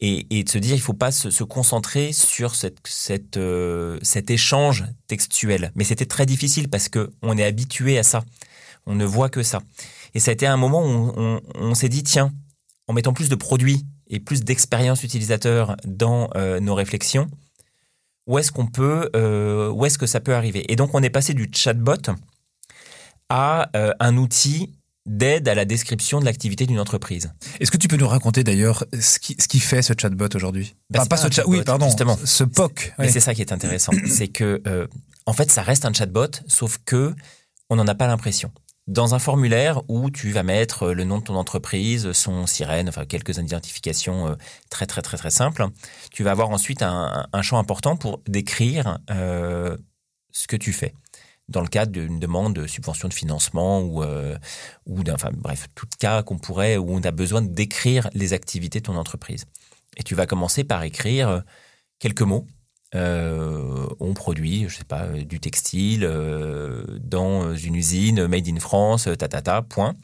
et, 0.00 0.42
de 0.42 0.48
se 0.48 0.58
dire 0.58 0.74
il 0.74 0.80
faut 0.80 0.94
pas 0.94 1.12
se, 1.12 1.44
concentrer 1.44 2.12
sur 2.12 2.54
cette, 2.54 2.78
cette, 2.84 3.38
cet 4.02 4.30
échange 4.30 4.84
textuel. 5.06 5.70
Mais 5.74 5.84
c'était 5.84 6.06
très 6.06 6.24
difficile 6.24 6.68
parce 6.68 6.88
que 6.88 7.12
on 7.22 7.36
est 7.36 7.44
habitué 7.44 7.98
à 7.98 8.02
ça. 8.02 8.24
On 8.86 8.94
ne 8.94 9.04
voit 9.04 9.28
que 9.28 9.42
ça. 9.42 9.60
Et 10.16 10.18
ça 10.18 10.30
a 10.30 10.34
été 10.34 10.46
un 10.46 10.56
moment 10.56 10.82
où 10.82 10.88
on, 10.88 11.12
on, 11.14 11.40
on 11.56 11.74
s'est 11.74 11.90
dit 11.90 12.02
tiens, 12.02 12.32
en 12.88 12.94
mettant 12.94 13.12
plus 13.12 13.28
de 13.28 13.34
produits 13.34 13.84
et 14.08 14.18
plus 14.18 14.44
d'expérience 14.44 15.02
utilisateur 15.02 15.76
dans 15.84 16.30
euh, 16.36 16.58
nos 16.58 16.74
réflexions, 16.74 17.28
où 18.26 18.38
est-ce 18.38 18.50
qu'on 18.50 18.66
peut, 18.66 19.10
euh, 19.14 19.68
où 19.68 19.84
est-ce 19.84 19.98
que 19.98 20.06
ça 20.06 20.20
peut 20.20 20.34
arriver? 20.34 20.72
Et 20.72 20.76
donc 20.76 20.94
on 20.94 21.02
est 21.02 21.10
passé 21.10 21.34
du 21.34 21.50
chatbot 21.52 21.96
à 23.28 23.68
euh, 23.76 23.92
un 24.00 24.16
outil 24.16 24.72
d'aide 25.04 25.48
à 25.48 25.54
la 25.54 25.66
description 25.66 26.18
de 26.18 26.24
l'activité 26.24 26.64
d'une 26.64 26.80
entreprise. 26.80 27.30
Est-ce 27.60 27.70
que 27.70 27.76
tu 27.76 27.86
peux 27.86 27.98
nous 27.98 28.08
raconter 28.08 28.42
d'ailleurs 28.42 28.86
ce 28.98 29.18
qui, 29.18 29.36
ce 29.38 29.48
qui 29.48 29.60
fait 29.60 29.82
ce 29.82 29.92
chatbot 30.00 30.34
aujourd'hui? 30.34 30.76
Bah, 30.88 31.04
Pas 31.04 31.18
ce 31.18 31.30
chatbot, 31.30 31.50
oui, 31.50 31.62
pardon, 31.62 31.88
justement. 31.88 32.16
ce 32.24 32.42
POC. 32.42 32.94
Mais 32.98 33.10
c'est 33.10 33.20
ça 33.20 33.34
qui 33.34 33.42
est 33.42 33.52
intéressant, 33.52 33.92
c'est 34.08 34.28
que 34.28 34.62
en 35.26 35.34
fait, 35.34 35.50
ça 35.50 35.62
reste 35.62 35.84
un 35.84 35.92
chatbot, 35.92 36.30
sauf 36.46 36.78
que 36.86 37.14
on 37.68 37.76
n'en 37.76 37.86
a 37.86 37.94
pas 37.94 38.06
l'impression. 38.06 38.50
Dans 38.86 39.16
un 39.16 39.18
formulaire 39.18 39.82
où 39.88 40.10
tu 40.10 40.30
vas 40.30 40.44
mettre 40.44 40.92
le 40.92 41.02
nom 41.02 41.18
de 41.18 41.24
ton 41.24 41.34
entreprise, 41.34 42.12
son 42.12 42.46
sirène, 42.46 42.88
enfin 42.88 43.04
quelques 43.04 43.38
identifications 43.38 44.28
euh, 44.28 44.34
très 44.70 44.86
très 44.86 45.02
très 45.02 45.16
très 45.16 45.30
simples, 45.30 45.66
tu 46.12 46.22
vas 46.22 46.30
avoir 46.30 46.50
ensuite 46.50 46.82
un, 46.82 47.26
champ 47.42 47.58
important 47.58 47.96
pour 47.96 48.22
décrire 48.28 48.98
euh, 49.10 49.76
ce 50.30 50.46
que 50.46 50.54
tu 50.54 50.72
fais 50.72 50.94
dans 51.48 51.62
le 51.62 51.66
cadre 51.66 51.90
d'une 51.90 52.20
demande 52.20 52.54
de 52.54 52.68
subvention 52.68 53.08
de 53.08 53.14
financement 53.14 53.80
ou, 53.80 54.04
euh, 54.04 54.36
ou 54.86 55.02
d'un, 55.02 55.14
enfin 55.14 55.30
bref, 55.32 55.66
tout 55.74 55.86
cas 55.98 56.22
qu'on 56.22 56.38
pourrait, 56.38 56.76
où 56.76 56.88
on 56.88 57.00
a 57.00 57.10
besoin 57.10 57.42
de 57.42 57.52
décrire 57.52 58.08
les 58.14 58.34
activités 58.34 58.78
de 58.78 58.86
ton 58.86 58.96
entreprise. 58.96 59.46
Et 59.96 60.04
tu 60.04 60.14
vas 60.14 60.26
commencer 60.26 60.62
par 60.62 60.84
écrire 60.84 61.42
quelques 61.98 62.22
mots. 62.22 62.46
Euh, 62.94 63.86
on 64.00 64.14
produit, 64.14 64.68
je 64.68 64.76
sais 64.76 64.84
pas, 64.84 65.08
du 65.08 65.40
textile 65.40 66.04
euh, 66.04 66.84
dans 67.00 67.54
une 67.54 67.74
usine 67.74 68.26
made 68.26 68.48
in 68.48 68.60
France, 68.60 69.04
tatata, 69.04 69.28
ta, 69.28 69.42
ta, 69.42 69.62
point. 69.62 69.94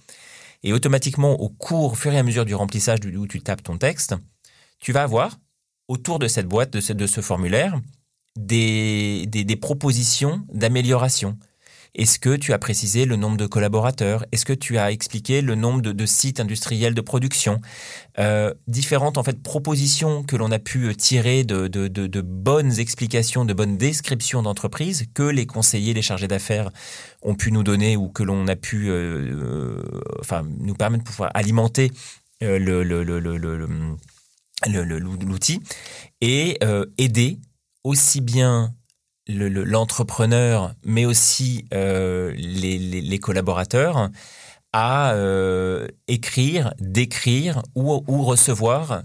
Et 0.62 0.72
automatiquement, 0.72 1.40
au 1.40 1.48
cours, 1.48 1.92
au 1.92 1.94
fur 1.94 2.12
et 2.12 2.18
à 2.18 2.22
mesure 2.22 2.44
du 2.44 2.54
remplissage 2.54 3.00
où 3.16 3.26
tu 3.26 3.40
tapes 3.40 3.62
ton 3.62 3.78
texte, 3.78 4.14
tu 4.78 4.92
vas 4.92 5.02
avoir 5.04 5.38
autour 5.88 6.18
de 6.18 6.28
cette 6.28 6.46
boîte, 6.46 6.70
de 6.70 7.06
ce, 7.06 7.20
formulaire, 7.20 7.80
des, 8.38 9.26
des 9.26 9.56
propositions 9.56 10.44
d'amélioration. 10.52 11.38
Est-ce 11.94 12.18
que 12.18 12.36
tu 12.36 12.52
as 12.52 12.58
précisé 12.58 13.04
le 13.04 13.16
nombre 13.16 13.36
de 13.36 13.46
collaborateurs? 13.46 14.24
Est-ce 14.32 14.44
que 14.44 14.52
tu 14.52 14.78
as 14.78 14.92
expliqué 14.92 15.42
le 15.42 15.54
nombre 15.54 15.80
de, 15.80 16.06
sites 16.06 16.40
industriels 16.40 16.94
de 16.94 17.00
production? 17.00 17.60
Euh, 18.18 18.54
Différentes 18.66 19.18
en 19.18 19.22
fait 19.22 19.42
propositions 19.42 20.22
que 20.22 20.36
l'on 20.36 20.50
a 20.50 20.58
pu 20.58 20.94
tirer 20.96 21.44
de, 21.44 22.20
bonnes 22.20 22.78
explications, 22.78 23.44
de 23.44 23.52
bonnes 23.52 23.76
descriptions 23.76 24.42
d'entreprise 24.42 25.06
que 25.14 25.22
les 25.22 25.46
conseillers, 25.46 25.94
les 25.94 26.02
chargés 26.02 26.28
d'affaires 26.28 26.70
ont 27.22 27.34
pu 27.34 27.52
nous 27.52 27.62
donner 27.62 27.96
ou 27.96 28.08
que 28.08 28.22
l'on 28.22 28.48
a 28.48 28.56
pu, 28.56 28.88
euh, 28.88 29.82
euh, 30.32 30.42
nous 30.58 30.74
permettre 30.74 31.04
de 31.04 31.08
pouvoir 31.08 31.30
alimenter 31.34 31.92
euh, 32.42 32.58
le, 32.58 32.82
l'outil 35.24 35.60
et 36.20 36.58
euh, 36.64 36.86
aider 36.98 37.38
aussi 37.84 38.20
bien 38.20 38.74
l'entrepreneur, 39.28 40.68
le, 40.68 40.90
mais 40.90 41.04
aussi 41.04 41.64
euh, 41.72 42.32
les, 42.36 43.18
collaborateurs 43.18 44.10
à 44.72 45.12
euh, 45.12 45.86
écrire, 46.08 46.72
décrire 46.80 47.62
ou, 47.74 48.00
recevoir 48.22 49.02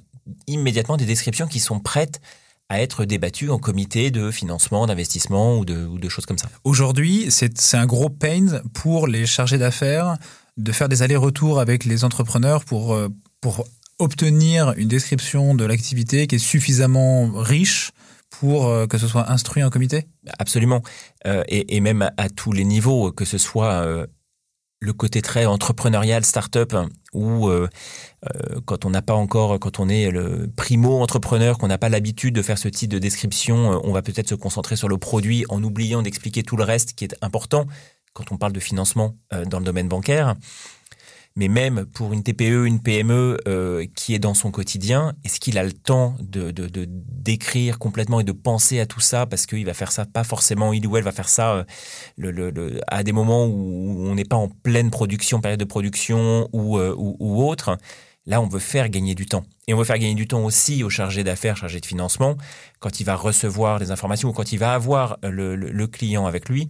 immédiatement 0.47 0.97
des 0.97 1.05
descriptions 1.05 1.47
qui 1.47 1.59
sont 1.59 1.79
prêtes 1.79 2.21
à 2.69 2.81
être 2.81 3.05
débattues 3.05 3.50
en 3.50 3.59
comité 3.59 4.12
de 4.12 4.29
financement, 4.31 4.88
d'investissement 4.88 5.57
ou 5.57 5.65
de, 5.65 5.86
ou 5.86 6.00
de 6.00 6.09
choses 6.09 6.25
comme 6.25 6.38
ça. 6.38 6.50
Aujourd'hui, 6.63 7.27
c'est 7.29 7.75
un 7.75 7.86
gros 7.86 8.09
pain 8.09 8.62
pour 8.74 9.07
les 9.07 9.25
chargés 9.25 9.57
d'affaires 9.57 10.17
de 10.57 10.71
faire 10.71 10.89
des 10.89 11.01
allers-retours 11.01 11.59
avec 11.59 11.86
les 11.86 12.03
entrepreneurs 12.03 12.65
pour, 12.65 12.93
euh, 12.93 13.09
pour 13.41 13.67
obtenir 14.00 14.74
une 14.77 14.88
description 14.88 15.55
de 15.55 15.65
l'activité 15.65 16.27
qui 16.27 16.36
est 16.36 16.39
suffisamment 16.39 17.31
riche 17.33 17.91
pour 18.39 18.67
euh, 18.67 18.88
que 18.88 18.98
ce 18.98 19.08
soit 19.08 19.32
instruit 19.32 19.63
en 19.63 19.70
comité? 19.70 20.08
Absolument. 20.39 20.82
Euh, 21.25 21.44
et, 21.48 21.79
même 21.79 22.10
à, 22.17 22.29
tous 22.29 22.51
les 22.51 22.63
niveaux, 22.63 23.12
que 23.12 23.25
ce 23.25 23.38
soit 23.38 23.72
euh, 23.84 24.06
le 24.79 24.94
côté 24.94 25.22
très 25.22 25.46
entrepreneurial, 25.46 26.24
start-up, 26.24 26.75
ou 27.13 27.50
quand 28.65 28.86
on 28.86 28.91
n'a 28.91 29.01
pas 29.01 29.15
encore, 29.15 29.60
quand 29.60 29.79
on 29.79 29.89
est 29.89 30.12
le 30.12 30.51
primo-entrepreneur, 30.56 31.58
qu'on 31.58 31.67
n'a 31.67 31.79
pas 31.79 31.89
l'habitude 31.89 32.36
de 32.36 32.44
faire 32.44 32.60
ce 32.60 32.67
type 32.67 32.91
de 32.91 33.00
description, 33.00 33.82
on 33.84 33.91
va 33.91 34.03
peut-être 34.03 34.29
se 34.29 34.36
concentrer 34.36 34.75
sur 34.75 34.88
le 34.88 35.00
produit 35.00 35.46
en 35.50 35.63
oubliant 35.63 36.03
d'expliquer 36.03 36.44
tout 36.44 36.58
le 36.58 36.63
reste 36.63 36.94
qui 36.94 37.06
est 37.06 37.15
important 37.22 37.65
quand 38.13 38.32
on 38.32 38.38
parle 38.38 38.53
de 38.53 38.60
financement 38.60 39.15
dans 39.48 39.58
le 39.58 39.65
domaine 39.65 39.88
bancaire 39.88 40.36
mais 41.38 41.50
même 41.50 41.86
pour 41.86 42.13
une 42.13 42.24
TPE, 42.24 42.65
une 42.65 42.82
PME 42.82 43.38
euh, 43.48 43.86
qui 43.96 44.15
est 44.15 44.20
dans 44.20 44.34
son 44.34 44.50
quotidien, 44.50 45.13
est-ce 45.24 45.39
qu'il 45.39 45.60
a 45.60 45.63
le 45.63 45.72
temps 45.72 46.15
de, 46.20 46.51
d'écrire 46.51 47.77
complètement 47.77 48.20
et 48.20 48.24
de 48.24 48.32
penser 48.32 48.79
à 48.79 48.88
tout 48.88 49.00
ça 49.00 49.27
parce 49.27 49.46
qu'il 49.46 49.63
va 49.63 49.75
faire 49.75 49.91
ça 49.91 50.06
pas 50.06 50.24
forcément, 50.24 50.74
il 50.74 50.86
ou 50.88 50.98
elle 50.98 51.03
va 51.03 51.12
faire 51.12 51.29
ça 51.29 51.63
euh, 52.20 52.79
à 52.88 53.03
des 53.03 53.12
moments 53.12 53.46
où 53.46 54.08
on 54.08 54.15
n'est 54.15 54.25
pas 54.25 54.36
en 54.36 54.48
pleine 54.50 54.89
production, 54.89 55.39
période 55.39 55.60
de 55.60 55.65
production 55.65 56.50
ou, 56.53 56.79
euh, 56.79 56.96
ou, 56.98 57.44
autre. 57.44 57.77
Là, 58.25 58.41
on 58.41 58.48
veut 58.48 58.60
faire 58.60 58.89
gagner 58.89 59.13
du 59.13 59.27
temps. 59.27 59.44
Et 59.67 59.75
on 59.75 59.77
veut 59.77 59.86
faire 59.86 60.00
gagner 60.00 60.15
du 60.15 60.27
temps 60.27 60.44
aussi 60.44 60.84
au 60.84 60.89
chargé 60.89 61.24
d'affaires, 61.24 61.56
chargé 61.56 61.79
de 61.79 61.86
financement, 61.86 62.36
quand 62.79 63.00
il 63.00 63.03
va 63.03 63.15
recevoir 63.15 63.79
des 63.79 63.91
informations 63.91 64.29
ou 64.29 64.34
quand 64.34 64.51
il 64.51 64.58
va 64.58 64.74
avoir 64.74 65.17
le 65.22 65.86
client 65.86 66.25
avec 66.25 66.50
lui 66.50 66.67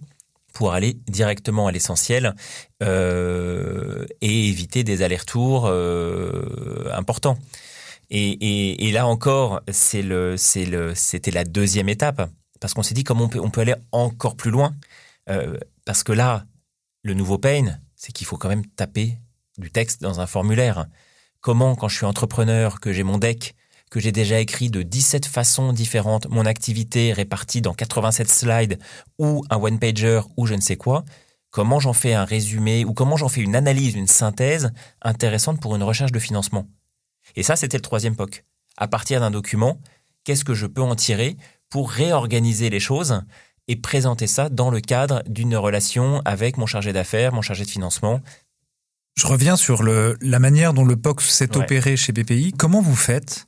pour 0.58 0.72
aller 0.72 0.94
directement 1.06 1.68
à 1.68 1.70
l'essentiel 1.70 2.34
euh, 2.82 4.04
et 4.20 4.48
éviter 4.48 4.82
des 4.82 5.02
allers-retours 5.02 5.66
euh, 5.68 6.90
importants. 6.92 7.38
Et, 8.10 8.90
là 8.92 9.06
encore, 9.06 9.60
c'est 9.70 10.02
le, 10.02 10.36
c'est 10.36 10.64
le, 10.64 10.96
c'était 10.96 11.30
la 11.30 11.44
deuxième 11.44 11.88
étape 11.88 12.28
parce 12.58 12.74
qu'on 12.74 12.82
s'est 12.82 12.94
dit 12.94 13.04
comment 13.04 13.26
on 13.26 13.28
peut, 13.28 13.38
on 13.38 13.50
peut 13.50 13.60
aller 13.60 13.76
encore 13.92 14.34
plus 14.34 14.50
loin. 14.50 14.74
Euh, 15.30 15.58
parce 15.86 16.02
que 16.02 16.10
là, 16.10 16.44
le 17.04 17.14
nouveau 17.14 17.38
pain, 17.38 17.78
c'est 17.94 18.10
qu'il 18.10 18.26
faut 18.26 18.36
quand 18.36 18.48
même 18.48 18.66
taper 18.66 19.16
du 19.58 19.70
texte 19.70 20.02
dans 20.02 20.18
un 20.18 20.26
formulaire. 20.26 20.86
Comment, 21.40 21.76
quand 21.76 21.86
je 21.86 21.98
suis 21.98 22.04
entrepreneur, 22.04 22.80
que 22.80 22.92
j'ai 22.92 23.04
mon 23.04 23.18
deck, 23.18 23.54
que 23.88 24.00
j'ai 24.00 24.12
déjà 24.12 24.40
écrit 24.40 24.70
de 24.70 24.82
17 24.82 25.26
façons 25.26 25.72
différentes, 25.72 26.28
mon 26.28 26.46
activité 26.46 27.12
répartie 27.12 27.60
dans 27.60 27.74
87 27.74 28.28
slides 28.28 28.78
ou 29.18 29.44
un 29.50 29.56
one-pager 29.56 30.20
ou 30.36 30.46
je 30.46 30.54
ne 30.54 30.60
sais 30.60 30.76
quoi, 30.76 31.04
comment 31.50 31.80
j'en 31.80 31.92
fais 31.92 32.14
un 32.14 32.24
résumé 32.24 32.84
ou 32.84 32.92
comment 32.94 33.16
j'en 33.16 33.28
fais 33.28 33.40
une 33.40 33.56
analyse, 33.56 33.94
une 33.94 34.06
synthèse 34.06 34.72
intéressante 35.02 35.60
pour 35.60 35.74
une 35.76 35.82
recherche 35.82 36.12
de 36.12 36.18
financement. 36.18 36.68
Et 37.36 37.42
ça, 37.42 37.56
c'était 37.56 37.78
le 37.78 37.82
troisième 37.82 38.16
POC. 38.16 38.44
À 38.76 38.88
partir 38.88 39.20
d'un 39.20 39.30
document, 39.30 39.80
qu'est-ce 40.24 40.44
que 40.44 40.54
je 40.54 40.66
peux 40.66 40.82
en 40.82 40.94
tirer 40.94 41.36
pour 41.70 41.90
réorganiser 41.90 42.70
les 42.70 42.80
choses 42.80 43.22
et 43.66 43.76
présenter 43.76 44.26
ça 44.26 44.48
dans 44.48 44.70
le 44.70 44.80
cadre 44.80 45.22
d'une 45.28 45.56
relation 45.56 46.22
avec 46.24 46.56
mon 46.56 46.66
chargé 46.66 46.92
d'affaires, 46.92 47.34
mon 47.34 47.42
chargé 47.42 47.64
de 47.64 47.70
financement. 47.70 48.20
Je 49.16 49.26
reviens 49.26 49.56
sur 49.56 49.82
le, 49.82 50.16
la 50.20 50.38
manière 50.38 50.72
dont 50.72 50.84
le 50.84 50.96
POC 50.96 51.22
s'est 51.22 51.56
ouais. 51.56 51.64
opéré 51.64 51.96
chez 51.96 52.12
BPI. 52.12 52.52
Comment 52.56 52.80
vous 52.80 52.96
faites 52.96 53.47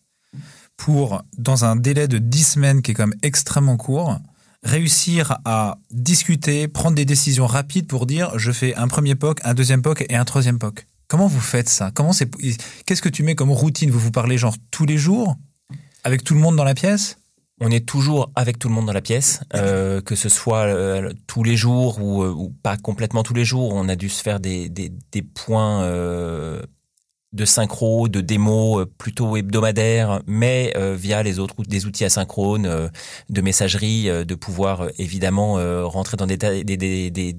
pour, 0.81 1.23
dans 1.37 1.67
un 1.67 1.77
délai 1.77 2.09
de 2.09 2.17
10 2.17 2.53
semaines 2.53 2.81
qui 2.81 2.93
est 2.93 2.95
quand 2.95 3.07
même 3.07 3.19
extrêmement 3.23 3.77
court, 3.77 4.19
réussir 4.63 5.37
à 5.45 5.77
discuter, 5.91 6.69
prendre 6.69 6.97
des 6.97 7.05
décisions 7.05 7.47
rapides 7.47 7.87
pour 7.87 8.07
dire 8.07 8.39
je 8.39 8.51
fais 8.51 8.75
un 8.77 8.89
premier 8.89 9.15
POC, 9.15 9.41
un 9.45 9.53
deuxième 9.53 9.83
POC 9.83 10.07
et 10.09 10.17
un 10.17 10.25
troisième 10.25 10.59
POC. 10.59 10.87
Comment 11.07 11.27
vous 11.27 11.41
faites 11.41 11.69
ça? 11.69 11.91
Comment 11.93 12.15
c'est 12.15 12.31
Qu'est-ce 12.87 13.03
que 13.03 13.11
tu 13.11 13.23
mets 13.23 13.35
comme 13.35 13.51
routine? 13.51 13.91
Vous 13.91 13.99
vous 13.99 14.11
parlez 14.11 14.39
genre 14.39 14.57
tous 14.71 14.87
les 14.87 14.97
jours? 14.97 15.37
Avec 16.03 16.25
tout 16.25 16.33
le 16.33 16.41
monde 16.41 16.57
dans 16.57 16.65
la 16.65 16.75
pièce? 16.75 17.19
On 17.61 17.71
est 17.71 17.87
toujours 17.87 18.31
avec 18.35 18.59
tout 18.59 18.71
le 18.71 18.75
monde 18.75 18.87
dans 18.87 18.95
la 18.95 19.03
pièce, 19.03 19.41
euh, 19.55 20.01
que 20.01 20.15
ce 20.15 20.31
soit 20.31 20.65
euh, 20.65 21.13
tous 21.27 21.45
les 21.45 21.57
jours 21.57 21.99
euh, 21.99 22.33
ou, 22.35 22.49
pas 22.63 22.79
complètement 22.79 23.23
tous 23.23 23.35
les 23.35 23.45
jours. 23.45 23.75
On 23.75 23.87
a 23.91 23.97
dû 23.97 24.09
se 24.09 24.23
faire 24.23 24.41
des, 24.41 24.71
des, 24.71 24.91
des 25.13 25.21
points 25.21 25.85
de 27.33 27.45
synchro, 27.45 28.09
de 28.09 28.21
démo 28.21 28.85
plutôt 28.99 29.37
hebdomadaires, 29.37 30.23
mais 30.27 30.75
via 30.97 31.23
les 31.23 31.39
autres 31.39 31.55
des 31.63 31.87
outils 31.87 32.05
asynchrones, 32.05 32.91
de 33.29 33.41
messagerie, 33.41 34.09
de 34.25 34.35
pouvoir 34.35 34.89
évidemment 34.99 35.55
rentrer 35.89 36.17
dans 36.17 36.27
des, 36.27 36.37
des, 36.37 36.77
des, 37.11 37.37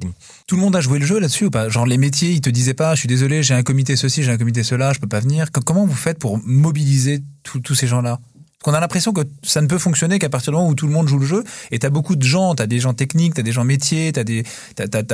Tout 0.47 0.55
le 0.55 0.61
monde 0.61 0.75
a 0.75 0.81
joué 0.81 0.99
le 0.99 1.05
jeu 1.05 1.19
là-dessus 1.19 1.45
ou 1.45 1.51
pas? 1.51 1.69
Genre 1.69 1.85
les 1.85 1.97
métiers, 1.97 2.31
ils 2.31 2.41
te 2.41 2.49
disaient 2.49 2.73
pas, 2.73 2.95
je 2.95 2.99
suis 2.99 3.09
désolé, 3.09 3.43
j'ai 3.43 3.53
un 3.53 3.63
comité 3.63 3.95
ceci, 3.95 4.23
j'ai 4.23 4.31
un 4.31 4.37
comité 4.37 4.63
cela, 4.63 4.93
je 4.93 4.99
peux 4.99 5.07
pas 5.07 5.19
venir. 5.19 5.51
Comment 5.51 5.85
vous 5.85 5.95
faites 5.95 6.19
pour 6.19 6.39
mobiliser 6.43 7.21
tous 7.43 7.75
ces 7.75 7.87
gens-là? 7.87 8.19
Qu'on 8.61 8.73
a 8.73 8.79
l'impression 8.79 9.13
que 9.13 9.21
ça 9.43 9.61
ne 9.61 9.67
peut 9.67 9.77
fonctionner 9.77 10.19
qu'à 10.19 10.29
partir 10.29 10.51
du 10.51 10.57
moment 10.57 10.69
où 10.69 10.75
tout 10.75 10.87
le 10.87 10.93
monde 10.93 11.07
joue 11.07 11.19
le 11.19 11.25
jeu. 11.25 11.43
Et 11.71 11.79
tu 11.79 11.85
as 11.85 11.89
beaucoup 11.89 12.15
de 12.15 12.23
gens, 12.23 12.55
tu 12.55 12.61
as 12.61 12.67
des 12.67 12.79
gens 12.79 12.93
techniques, 12.93 13.33
tu 13.33 13.39
as 13.39 13.43
des 13.43 13.51
gens 13.51 13.63
métiers, 13.63 14.11
tu 14.11 14.19
as, 14.19 14.23
des, 14.23 14.43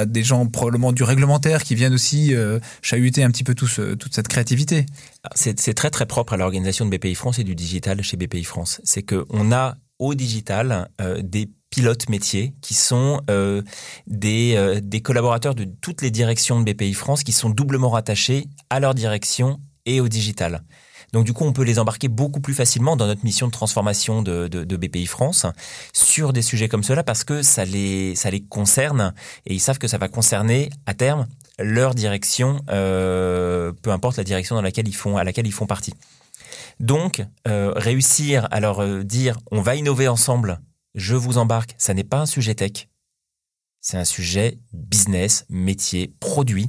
des 0.06 0.24
gens 0.24 0.46
probablement 0.48 0.92
du 0.92 1.04
réglementaire 1.04 1.64
qui 1.64 1.76
viennent 1.76 1.94
aussi 1.94 2.36
euh, 2.36 2.60
chahuter 2.82 3.24
un 3.24 3.32
petit 3.32 3.44
peu 3.44 3.54
tout 3.56 3.68
toute 3.68 4.14
cette 4.14 4.28
créativité. 4.28 4.86
C'est 5.36 5.74
très 5.74 5.90
très 5.90 6.06
propre 6.06 6.34
à 6.34 6.38
l'organisation 6.38 6.86
de 6.86 6.96
BPI 6.96 7.16
France 7.16 7.40
et 7.40 7.44
du 7.44 7.56
digital 7.56 8.02
chez 8.02 8.18
BPI 8.18 8.44
France. 8.44 8.82
C'est 8.84 9.04
qu'on 9.04 9.52
a 9.52 9.76
au 10.00 10.14
digital 10.14 10.90
euh, 11.02 11.22
des 11.22 11.50
pilotes 11.70 12.08
métiers 12.10 12.54
qui 12.62 12.74
sont 12.74 13.22
euh, 13.30 13.62
des, 14.08 14.80
des 14.82 15.02
collaborateurs 15.02 15.54
de 15.54 15.66
toutes 15.66 16.02
les 16.02 16.12
directions 16.12 16.62
de 16.62 16.72
BPI 16.72 16.94
France 16.94 17.24
qui 17.24 17.34
sont 17.34 17.50
doublement 17.50 17.90
rattachés 17.90 18.48
à 18.70 18.80
leur 18.80 18.94
direction 18.94 19.60
et 19.86 20.00
au 20.00 20.08
digital. 20.08 20.64
Donc 21.14 21.26
du 21.26 21.34
coup, 21.34 21.46
on 21.46 21.54
peut 21.54 21.64
les 21.64 21.80
embarquer 21.80 22.08
beaucoup 22.08 22.42
plus 22.42 22.54
facilement 22.54 22.96
dans 22.96 23.08
notre 23.08 23.24
mission 23.24 23.48
de 23.48 23.52
transformation 23.52 24.22
de, 24.22 24.48
BPI 24.78 25.06
France 25.06 25.46
sur 25.94 26.34
des 26.34 26.42
sujets 26.42 26.68
comme 26.68 26.84
cela 26.84 27.04
parce 27.04 27.24
que 27.24 27.42
ça 27.42 27.66
les, 27.66 28.16
ça 28.16 28.30
les 28.30 28.42
concerne 28.42 29.14
et 29.46 29.54
ils 29.54 29.60
savent 29.60 29.80
que 29.80 29.88
ça 29.88 29.98
va 29.98 30.10
concerner 30.10 30.70
à 30.86 30.94
terme 30.94 31.28
leur 31.60 31.96
direction, 31.96 32.62
euh, 32.70 33.72
peu 33.82 33.92
importe 33.92 34.18
la 34.18 34.24
direction 34.24 34.56
dans 34.56 34.62
laquelle 34.62 34.88
ils 34.88 34.96
font, 34.96 35.18
à 35.18 35.24
laquelle 35.24 35.48
ils 35.48 35.54
font 35.54 35.66
partie. 35.66 35.94
Donc, 36.80 37.26
euh, 37.48 37.72
réussir 37.76 38.48
à 38.52 38.60
leur 38.60 39.04
dire 39.04 39.40
on 39.50 39.62
va 39.62 39.76
innover 39.76 40.08
ensemble, 40.08 40.60
je 40.94 41.16
vous 41.16 41.40
embarque, 41.40 41.74
ça 41.80 41.96
n'est 41.96 42.04
pas 42.04 42.20
un 42.20 42.26
sujet 42.28 42.54
tech, 42.54 42.88
c'est 43.82 43.98
un 43.98 44.06
sujet 44.06 44.60
business, 44.74 45.46
métier, 45.50 46.14
produit, 46.20 46.68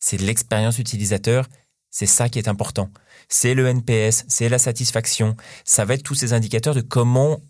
c'est 0.00 0.20
l'expérience 0.20 0.78
utilisateur, 0.78 1.46
c'est 1.94 2.06
ça 2.06 2.28
qui 2.28 2.40
est 2.40 2.48
important 2.48 2.90
c'est 3.28 3.54
le 3.54 3.66
NPS, 3.66 4.24
c'est 4.28 4.48
la 4.48 4.58
satisfaction. 4.58 5.36
Ça 5.64 5.84
va 5.84 5.94
être 5.94 6.02
tous 6.02 6.14
ces 6.14 6.32
indicateurs 6.32 6.74
de 6.74 6.80
comment, 6.80 7.40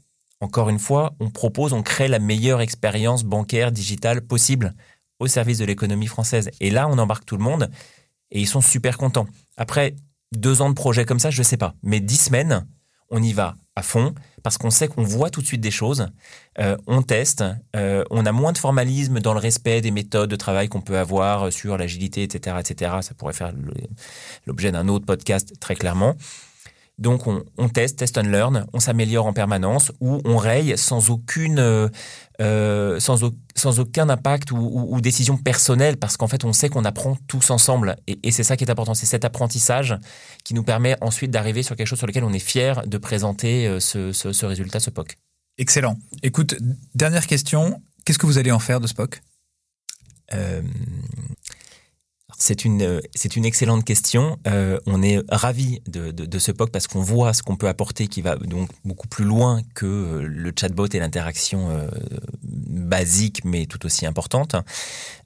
encore 0.41 0.69
une 0.69 0.79
fois, 0.79 1.15
on 1.21 1.31
propose, 1.31 1.73
on 1.73 1.83
crée 1.83 2.09
la 2.09 2.19
meilleure 2.19 2.61
expérience 2.61 3.25
bancaire 3.25 3.73
digitale 3.73 4.23
possible 4.23 4.75
au 5.19 5.27
service 5.27 5.59
de 5.59 5.65
l'économie 5.65 6.07
française. 6.07 6.51
Et 6.61 6.71
là, 6.71 6.89
on 6.89 6.99
embarque 6.99 7.25
tout 7.25 7.37
le 7.37 7.43
monde 7.45 7.71
et 8.31 8.41
ils 8.41 8.49
sont 8.49 8.61
super 8.61 8.99
contents. 8.99 9.27
Après 9.57 9.95
deux 10.33 10.63
ans 10.63 10.69
de 10.69 10.75
projet 10.75 11.05
comme 11.05 11.21
ça, 11.21 11.31
je 11.31 11.39
ne 11.39 11.45
sais 11.45 11.57
pas. 11.57 11.75
Mais 11.83 12.01
dix 12.01 12.21
semaines, 12.21 12.67
on 13.11 13.23
y 13.23 13.33
va 13.33 13.55
à 13.77 13.83
fond 13.83 14.15
parce 14.43 14.59
qu'on 14.59 14.71
sait 14.71 14.89
qu'on 14.89 15.03
voit 15.03 15.31
tout 15.31 15.41
de 15.41 15.47
suite 15.47 15.61
des 15.61 15.71
choses, 15.71 16.09
euh, 16.59 16.77
on 16.87 17.03
teste, 17.03 17.45
euh, 17.75 18.05
on 18.11 18.27
a 18.27 18.33
moins 18.33 18.53
de 18.53 18.59
formalisme 18.59 19.21
dans 19.21 19.33
le 19.33 19.41
respect 19.41 19.81
des 19.81 19.91
méthodes 19.91 20.31
de 20.31 20.37
travail 20.37 20.69
qu'on 20.69 20.83
peut 20.83 20.99
avoir 20.99 21.53
sur 21.53 21.79
l'agilité, 21.79 22.23
etc., 22.23 22.57
etc. 22.61 22.97
Ça 23.01 23.15
pourrait 23.15 23.33
faire 23.33 23.53
l'objet 24.47 24.71
d'un 24.71 24.89
autre 24.89 25.07
podcast 25.07 25.55
très 25.61 25.75
clairement. 25.75 26.15
Donc 26.99 27.27
on, 27.27 27.43
on, 27.59 27.69
teste, 27.69 27.99
test 27.99 28.19
and 28.19 28.23
learn, 28.23 28.67
on 28.73 28.79
s'améliore 28.79 29.27
en 29.27 29.33
permanence 29.33 29.91
ou 30.01 30.21
on 30.25 30.37
raye 30.37 30.79
sans 30.79 31.11
aucune, 31.11 31.59
euh, 31.59 31.89
euh 32.41 33.01
sans, 33.01 33.19
sans, 33.57 33.81
aucun 33.81 34.09
impact 34.09 34.53
ou, 34.53 34.59
ou, 34.59 34.95
ou, 34.95 35.01
décision 35.01 35.37
personnelle 35.37 35.97
parce 35.97 36.17
qu'en 36.17 36.29
fait 36.29 36.45
on 36.45 36.53
sait 36.53 36.69
qu'on 36.69 36.85
apprend 36.85 37.17
tous 37.27 37.51
ensemble 37.51 37.97
et, 38.07 38.21
et 38.23 38.31
c'est 38.31 38.45
ça 38.45 38.57
qui 38.57 38.63
est 38.63 38.71
important, 38.71 38.95
c'est 38.95 39.07
cet 39.07 39.25
apprentissage 39.25 39.97
qui 40.45 40.55
nous 40.55 40.63
permet 40.63 40.97
ensuite 41.01 41.33
d'arriver 41.33 41.65
sur 41.65 41.75
quelque 41.75 41.89
chose 41.89 41.99
sur 41.99 42.07
lequel 42.07 42.23
on 42.23 42.33
est 42.33 42.39
fier 42.39 42.87
de 42.87 42.99
présenter 42.99 43.67
euh, 43.67 43.81
ce, 43.81 44.13
ce, 44.13 44.33
ce 44.33 44.47
résultat, 44.47 44.79
ce 44.79 44.91
POC. 44.91 45.17
Excellent. 45.59 45.99
Écoute, 46.23 46.57
dernière 46.95 47.27
question, 47.27 47.83
qu'est-ce 48.05 48.19
que 48.19 48.27
vous 48.27 48.39
allez 48.39 48.53
en 48.53 48.61
faire 48.61 48.81
de 48.81 48.87
ce 48.87 48.95
POC? 48.95 49.21
Euh, 50.33 50.63
c'est 52.39 52.65
une, 52.65 52.83
euh, 52.83 53.01
c'est 53.15 53.37
une 53.37 53.45
excellente 53.45 53.85
question. 53.85 54.39
Euh, 54.47 54.79
on 54.87 55.03
est 55.03 55.23
ravi 55.29 55.81
de, 55.87 56.39
ce 56.39 56.53
POC 56.53 56.71
parce 56.71 56.87
qu'on 56.87 57.01
voit 57.01 57.33
ce 57.33 57.43
qu'on 57.43 57.57
peut 57.57 57.69
apporter 57.69 58.09
qui 58.09 58.23
va 58.23 58.37
donc 58.37 58.71
beaucoup 58.85 59.09
plus 59.09 59.25
loin 59.25 59.61
que 59.75 59.87
euh, 59.87 60.23
le 60.23 60.53
chatbot 60.59 60.87
et 60.87 60.99
l'interaction 60.99 61.89
basique 62.43 63.45
mais 63.45 63.67
tout 63.67 63.85
aussi 63.87 64.07
importante. 64.07 64.57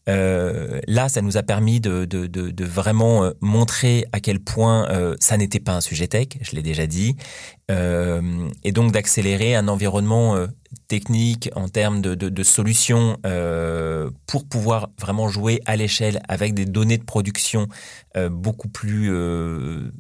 Euh, 0.09 0.81
là, 0.87 1.09
ça 1.09 1.23
nous 1.23 1.37
a 1.37 1.42
permis 1.42 1.81
de, 1.81 2.64
vraiment 2.64 3.31
montrer 3.40 4.07
à 4.12 4.21
quel 4.21 4.40
point 4.40 4.88
ça 5.21 5.37
n'était 5.37 5.61
pas 5.61 5.73
un 5.73 5.81
sujet 5.81 6.09
tech, 6.09 6.29
je 6.40 6.57
l'ai 6.57 6.62
déjà 6.62 6.87
dit, 6.87 7.16
et 7.71 8.73
donc 8.73 8.92
d'accélérer 8.92 9.55
un 9.55 9.68
environnement 9.68 10.49
technique, 10.88 11.51
en 11.55 11.68
termes 11.68 12.01
de, 12.01 12.42
solutions 12.42 13.18
euh, 13.27 14.11
pour 14.27 14.47
pouvoir 14.47 14.90
vraiment 14.99 15.29
jouer 15.29 15.61
à 15.66 15.77
l'échelle 15.77 16.21
avec 16.29 16.55
des 16.55 16.64
données 16.64 16.99
de 16.99 17.05
production 17.05 17.68
euh, 18.16 18.29
beaucoup 18.29 18.68
plus 18.68 19.11
euh, 19.11 19.90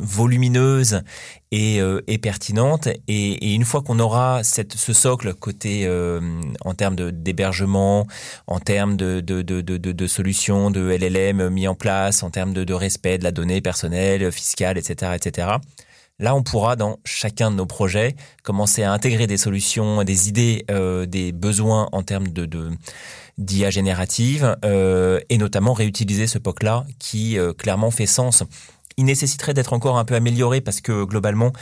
volumineuses 0.00 1.02
et, 1.52 1.80
euh, 1.80 2.00
et 2.06 2.18
pertinentes. 2.18 2.88
Et, 3.08 3.54
une 3.54 3.64
fois 3.64 3.82
qu'on 3.82 3.98
aura 3.98 4.42
ce 4.42 4.92
socle 4.92 5.34
côté 5.34 5.82
euh, 5.86 6.20
en 6.64 6.74
termes 6.74 6.96
d'hébergement, 6.96 8.06
en 8.46 8.60
termes 8.60 8.96
de, 8.96 10.06
solutions 10.06 10.70
de 10.70 10.80
LLM 10.80 11.48
mis 11.48 11.68
en 11.68 11.74
place, 11.74 12.22
en 12.22 12.30
termes 12.30 12.52
de, 12.52 12.74
respect 12.74 13.18
de 13.18 13.24
la 13.24 13.32
donnée 13.32 13.60
personnelle, 13.60 14.30
fiscale, 14.32 14.78
etc., 14.78 15.12
etc., 15.14 15.48
Là, 16.18 16.34
on 16.34 16.42
pourra, 16.42 16.76
dans 16.76 16.98
chacun 17.04 17.50
de 17.50 17.56
nos 17.56 17.66
projets, 17.66 18.16
commencer 18.42 18.82
à 18.82 18.90
intégrer 18.90 19.26
des 19.26 19.36
solutions, 19.36 20.02
des 20.02 20.30
idées, 20.30 20.64
euh, 20.70 21.04
des 21.04 21.30
besoins 21.30 21.90
en 21.92 22.02
termes 22.02 22.28
de, 22.28 22.48
d'IA 23.36 23.68
générative, 23.68 24.56
et 24.64 25.36
notamment 25.36 25.74
réutiliser 25.74 26.26
ce 26.26 26.38
POC-là 26.38 26.86
qui 26.98 27.36
clairement 27.58 27.90
fait 27.90 28.06
sens. 28.06 28.44
Il 28.98 29.04
nécessiterait 29.04 29.52
d'être 29.52 29.74
encore 29.74 29.98
un 29.98 30.04
peu 30.04 30.14
amélioré 30.14 30.60
parce 30.60 30.80
que 30.80 31.04
globalement, 31.04 31.52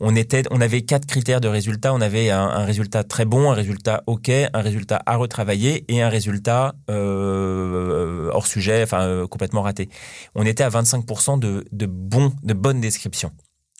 on 0.00 0.14
était, 0.14 0.42
on 0.50 0.60
avait 0.60 0.82
quatre 0.82 1.06
critères 1.06 1.40
de 1.40 1.48
résultat. 1.48 1.94
On 1.94 2.00
avait 2.00 2.30
un, 2.30 2.64
résultat 2.64 3.04
très 3.04 3.24
bon, 3.24 3.50
un 3.50 3.54
résultat 3.54 4.02
OK, 4.06 4.28
un 4.28 4.60
résultat 4.60 5.02
à 5.06 5.16
retravailler 5.16 5.84
et 5.88 6.02
un 6.02 6.10
résultat 6.10 6.74
euh, 6.90 8.28
hors 8.32 8.46
sujet, 8.46 8.82
enfin 8.82 9.06
euh, 9.06 9.26
complètement 9.26 9.62
raté. 9.62 9.88
On 10.34 10.44
était 10.44 10.62
à 10.62 10.68
25% 10.68 11.38
de, 11.38 11.64
de 11.72 11.86
de 11.86 12.54
bonnes 12.54 12.80
descriptions 12.80 13.32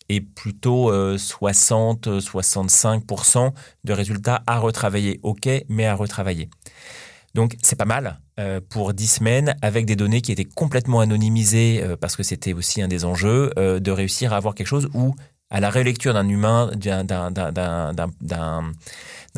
et 0.09 0.21
plutôt 0.21 0.93
60-65% 0.93 3.38
euh, 3.38 3.51
de 3.85 3.93
résultats 3.93 4.43
à 4.47 4.59
retravailler. 4.59 5.21
OK, 5.23 5.49
mais 5.69 5.87
à 5.87 5.95
retravailler. 5.95 6.51
Donc 7.35 7.57
c'est 7.62 7.77
pas 7.77 7.85
mal 7.85 8.20
euh, 8.38 8.61
pour 8.68 8.94
10 8.94 9.07
semaines 9.07 9.57
avec 9.61 9.87
des 9.87 9.97
données 9.97 10.20
qui 10.20 10.33
étaient 10.33 10.44
complètement 10.44 11.01
anonymisées 11.01 11.81
euh, 11.83 11.97
parce 11.97 12.16
que 12.16 12.23
c'était 12.23 12.53
aussi 12.53 12.81
un 12.81 12.88
des 12.88 13.05
enjeux 13.05 13.53
euh, 13.59 13.81
de 13.81 13.90
réussir 13.90 14.33
à 14.33 14.37
avoir 14.37 14.55
quelque 14.55 14.68
chose 14.68 14.88
où 14.94 15.14
à 15.51 15.61
la 15.61 15.70
rélecture 15.70 16.14
d'un 16.14 16.29
humain, 16.29 16.73
d'un 16.75 17.44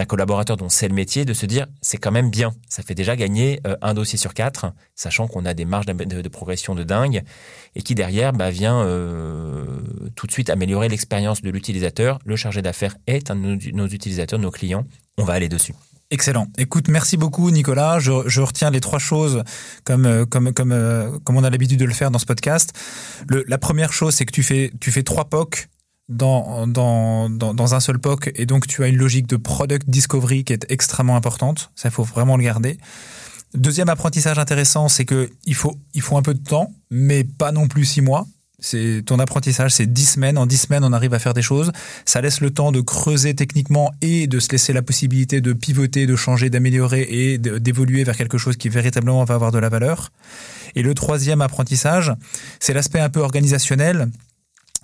collaborateur 0.07 0.57
dont 0.57 0.71
c'est 0.71 0.89
le 0.89 0.95
métier, 0.95 1.27
de 1.27 1.35
se 1.35 1.45
dire 1.45 1.67
c'est 1.83 1.99
quand 1.99 2.13
même 2.13 2.31
bien. 2.31 2.55
Ça 2.71 2.83
fait 2.83 2.95
déjà 2.95 3.17
gagner 3.17 3.61
un 3.83 3.93
dossier 3.93 4.17
sur 4.17 4.33
quatre, 4.33 4.73
sachant 4.95 5.27
qu'on 5.27 5.45
a 5.45 5.53
des 5.53 5.67
marges 5.67 5.85
de, 5.85 6.29
progression 6.29 6.75
de 6.75 6.85
dingue, 6.85 7.23
et 7.75 7.83
qui 7.83 7.95
derrière 7.95 8.33
bah, 8.33 8.51
vient 8.51 8.87
tout 10.15 10.27
de 10.27 10.33
suite 10.33 10.49
améliorer 10.49 10.89
l'expérience 10.89 11.43
de 11.43 11.51
l'utilisateur. 11.51 12.19
Le 12.25 12.37
chargé 12.37 12.63
d'affaires 12.63 12.97
est 13.07 13.31
un 13.31 13.37
de 13.37 13.73
nos 13.73 13.87
utilisateurs, 13.89 14.39
nos 14.39 14.53
clients. 14.53 14.87
On 15.19 15.25
va 15.25 15.35
aller 15.35 15.51
dessus. 15.51 15.75
Excellent. 16.11 16.47
Écoute, 16.57 16.89
merci 16.89 17.17
beaucoup 17.17 17.51
Nicolas. 17.51 17.99
Je, 17.99 18.41
retiens 18.41 18.71
les 18.71 18.81
trois 18.81 19.01
choses 19.01 19.43
comme 19.83 20.07
euh, 20.07 20.25
comme 20.25 20.53
comme 20.53 20.71
euh, 20.71 21.19
comme 21.25 21.37
on 21.37 21.43
a 21.43 21.51
l'habitude 21.51 21.81
de 21.81 21.85
le 21.85 21.95
faire 21.95 22.13
dans 22.13 22.21
ce 22.21 22.27
podcast. 22.27 22.73
Le, 23.29 23.45
la 23.49 23.59
première 23.59 23.93
chose, 23.93 24.15
c'est 24.15 24.25
que 24.25 24.33
tu 24.33 24.45
fais 24.45 24.71
tu 24.81 24.93
fais 24.93 25.03
trois 25.03 25.25
POC 25.25 25.69
dans, 26.09 26.69
dans, 26.69 27.29
dans, 27.29 27.53
dans, 27.55 27.75
un 27.75 27.81
seul 27.81 27.99
POC 27.99 28.31
et 28.37 28.47
donc 28.47 28.69
tu 28.69 28.85
as 28.85 28.87
une 28.87 28.97
logique 28.97 29.27
de 29.27 29.37
product 29.37 29.91
discovery 29.91 30.45
qui 30.45 30.53
est 30.53 30.65
extrêmement 30.71 31.17
importante. 31.17 31.73
Ça, 31.75 31.89
il 31.89 31.93
faut 31.93 32.05
vraiment 32.05 32.37
le 32.37 32.45
garder. 32.45 32.79
Deuxième 33.55 33.89
apprentissage 33.89 34.39
intéressant, 34.39 34.89
c'est 34.89 35.05
que 35.05 35.31
il 35.45 35.55
faut, 35.55 35.75
il 35.95 36.03
faut 36.03 36.17
un 36.17 36.23
peu 36.23 36.35
de 36.35 36.43
temps, 36.43 36.73
mais 36.91 37.25
pas 37.25 37.51
non 37.51 37.67
plus 37.69 37.85
six 37.85 38.03
mois. 38.03 38.27
C'est 38.59 39.03
ton 39.05 39.19
apprentissage, 39.19 39.73
c'est 39.73 39.87
10 39.87 40.07
semaines. 40.07 40.39
En 40.39 40.47
10 40.47 40.57
semaines, 40.57 40.85
on 40.85 40.93
arrive 40.93 41.13
à 41.13 41.19
faire 41.19 41.35
des 41.35 41.43
choses. 41.43 41.73
Ça 42.07 42.23
laisse 42.23 42.41
le 42.41 42.51
temps 42.51 42.73
de 42.73 42.81
creuser 42.81 43.35
techniquement 43.35 43.93
et 44.01 44.27
de 44.27 44.41
se 44.41 44.51
laisser 44.51 44.73
la 44.73 44.81
possibilité 44.81 45.43
de 45.43 45.53
pivoter, 45.53 46.07
de 46.07 46.17
changer, 46.17 46.49
d'améliorer 46.49 47.07
et 47.09 47.39
d'évoluer 47.39 48.03
vers 48.05 48.17
quelque 48.17 48.39
chose 48.39 48.57
qui 48.57 48.71
véritablement 48.71 49.23
va 49.25 49.35
avoir 49.35 49.53
de 49.53 49.59
la 49.59 49.69
valeur. 49.69 50.11
Et 50.75 50.83
le 50.83 50.95
troisième 50.95 51.43
apprentissage, 51.43 52.13
c'est 52.59 52.73
l'aspect 52.73 53.01
un 53.01 53.11
peu 53.11 53.21
organisationnel. 53.21 54.09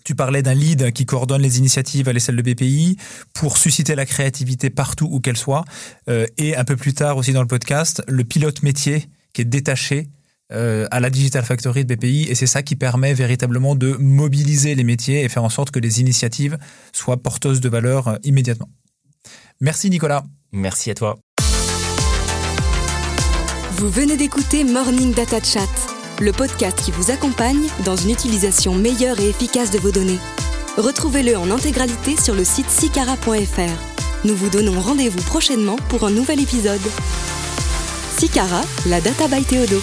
Tu 0.05 0.15
parlais 0.15 0.43
d'un 0.43 0.55
lead 0.55 0.93
qui 0.93 1.07
coordonne 1.07 1.43
les 1.43 1.59
initiatives 1.59 2.09
à 2.09 2.13
l'échelle 2.13 2.37
de 2.37 2.43
BPI 2.43 2.99
pour 3.33 3.57
susciter 3.57 3.95
la 3.95 4.05
créativité 4.05 4.69
partout 4.69 5.09
où 5.11 5.21
qu'elle 5.21 5.37
soit. 5.37 5.65
Euh, 6.11 6.27
et 6.37 6.57
un 6.57 6.65
peu 6.65 6.77
plus 6.77 6.93
tard 6.93 7.17
aussi 7.17 7.33
dans 7.33 7.41
le 7.41 7.47
podcast, 7.47 8.03
le 8.07 8.25
pilote 8.25 8.63
métier 8.63 9.09
qui 9.33 9.43
est 9.43 9.47
détaché 9.47 10.09
euh, 10.53 10.87
à 10.91 11.01
la 11.01 11.11
Digital 11.11 11.45
Factory 11.45 11.85
de 11.85 11.95
BPI 11.95 12.27
et 12.29 12.35
c'est 12.35 12.47
ça 12.47 12.63
qui 12.63 12.77
permet 12.77 13.15
véritablement 13.15 13.75
de 13.75 13.97
mobiliser 13.99 14.75
les 14.75 14.85
métiers 14.85 15.23
et 15.25 15.29
faire 15.29 15.45
en 15.45 15.49
sorte 15.49 15.71
que 15.71 15.79
les 15.79 16.01
initiatives 16.01 16.59
soient 16.93 17.17
porteuses 17.17 17.61
de 17.61 17.69
valeur 17.69 18.09
euh, 18.09 18.17
immédiatement. 18.25 18.69
Merci 19.61 19.91
Nicolas. 19.91 20.25
Merci 20.53 20.91
à 20.91 20.95
toi. 20.95 21.19
Vous 23.73 23.91
venez 23.91 24.17
d'écouter 24.17 24.65
Morning 24.65 25.15
Data 25.15 25.43
Chat, 25.43 25.69
le 26.21 26.31
podcast 26.33 26.81
qui 26.83 26.91
vous 26.91 27.11
accompagne 27.11 27.67
dans 27.85 27.97
une 27.97 28.11
utilisation 28.11 28.75
meilleure 28.75 29.19
et 29.19 29.29
efficace 29.29 29.71
de 29.71 29.79
vos 29.79 29.91
données. 29.91 30.19
Retrouvez-le 30.77 31.37
en 31.37 31.51
intégralité 31.51 32.17
sur 32.17 32.35
le 32.35 32.45
site 32.45 32.71
sicara.fr. 32.71 34.25
Nous 34.25 34.37
vous 34.37 34.51
donnons 34.51 34.81
rendez-vous 34.81 35.23
prochainement 35.23 35.77
pour 35.89 36.05
un 36.05 36.11
nouvel 36.11 36.41
épisode. 36.41 36.81
Sicara, 38.19 38.63
la 38.87 39.01
data 39.01 39.27
by 39.27 39.43
Théodo. 39.45 39.81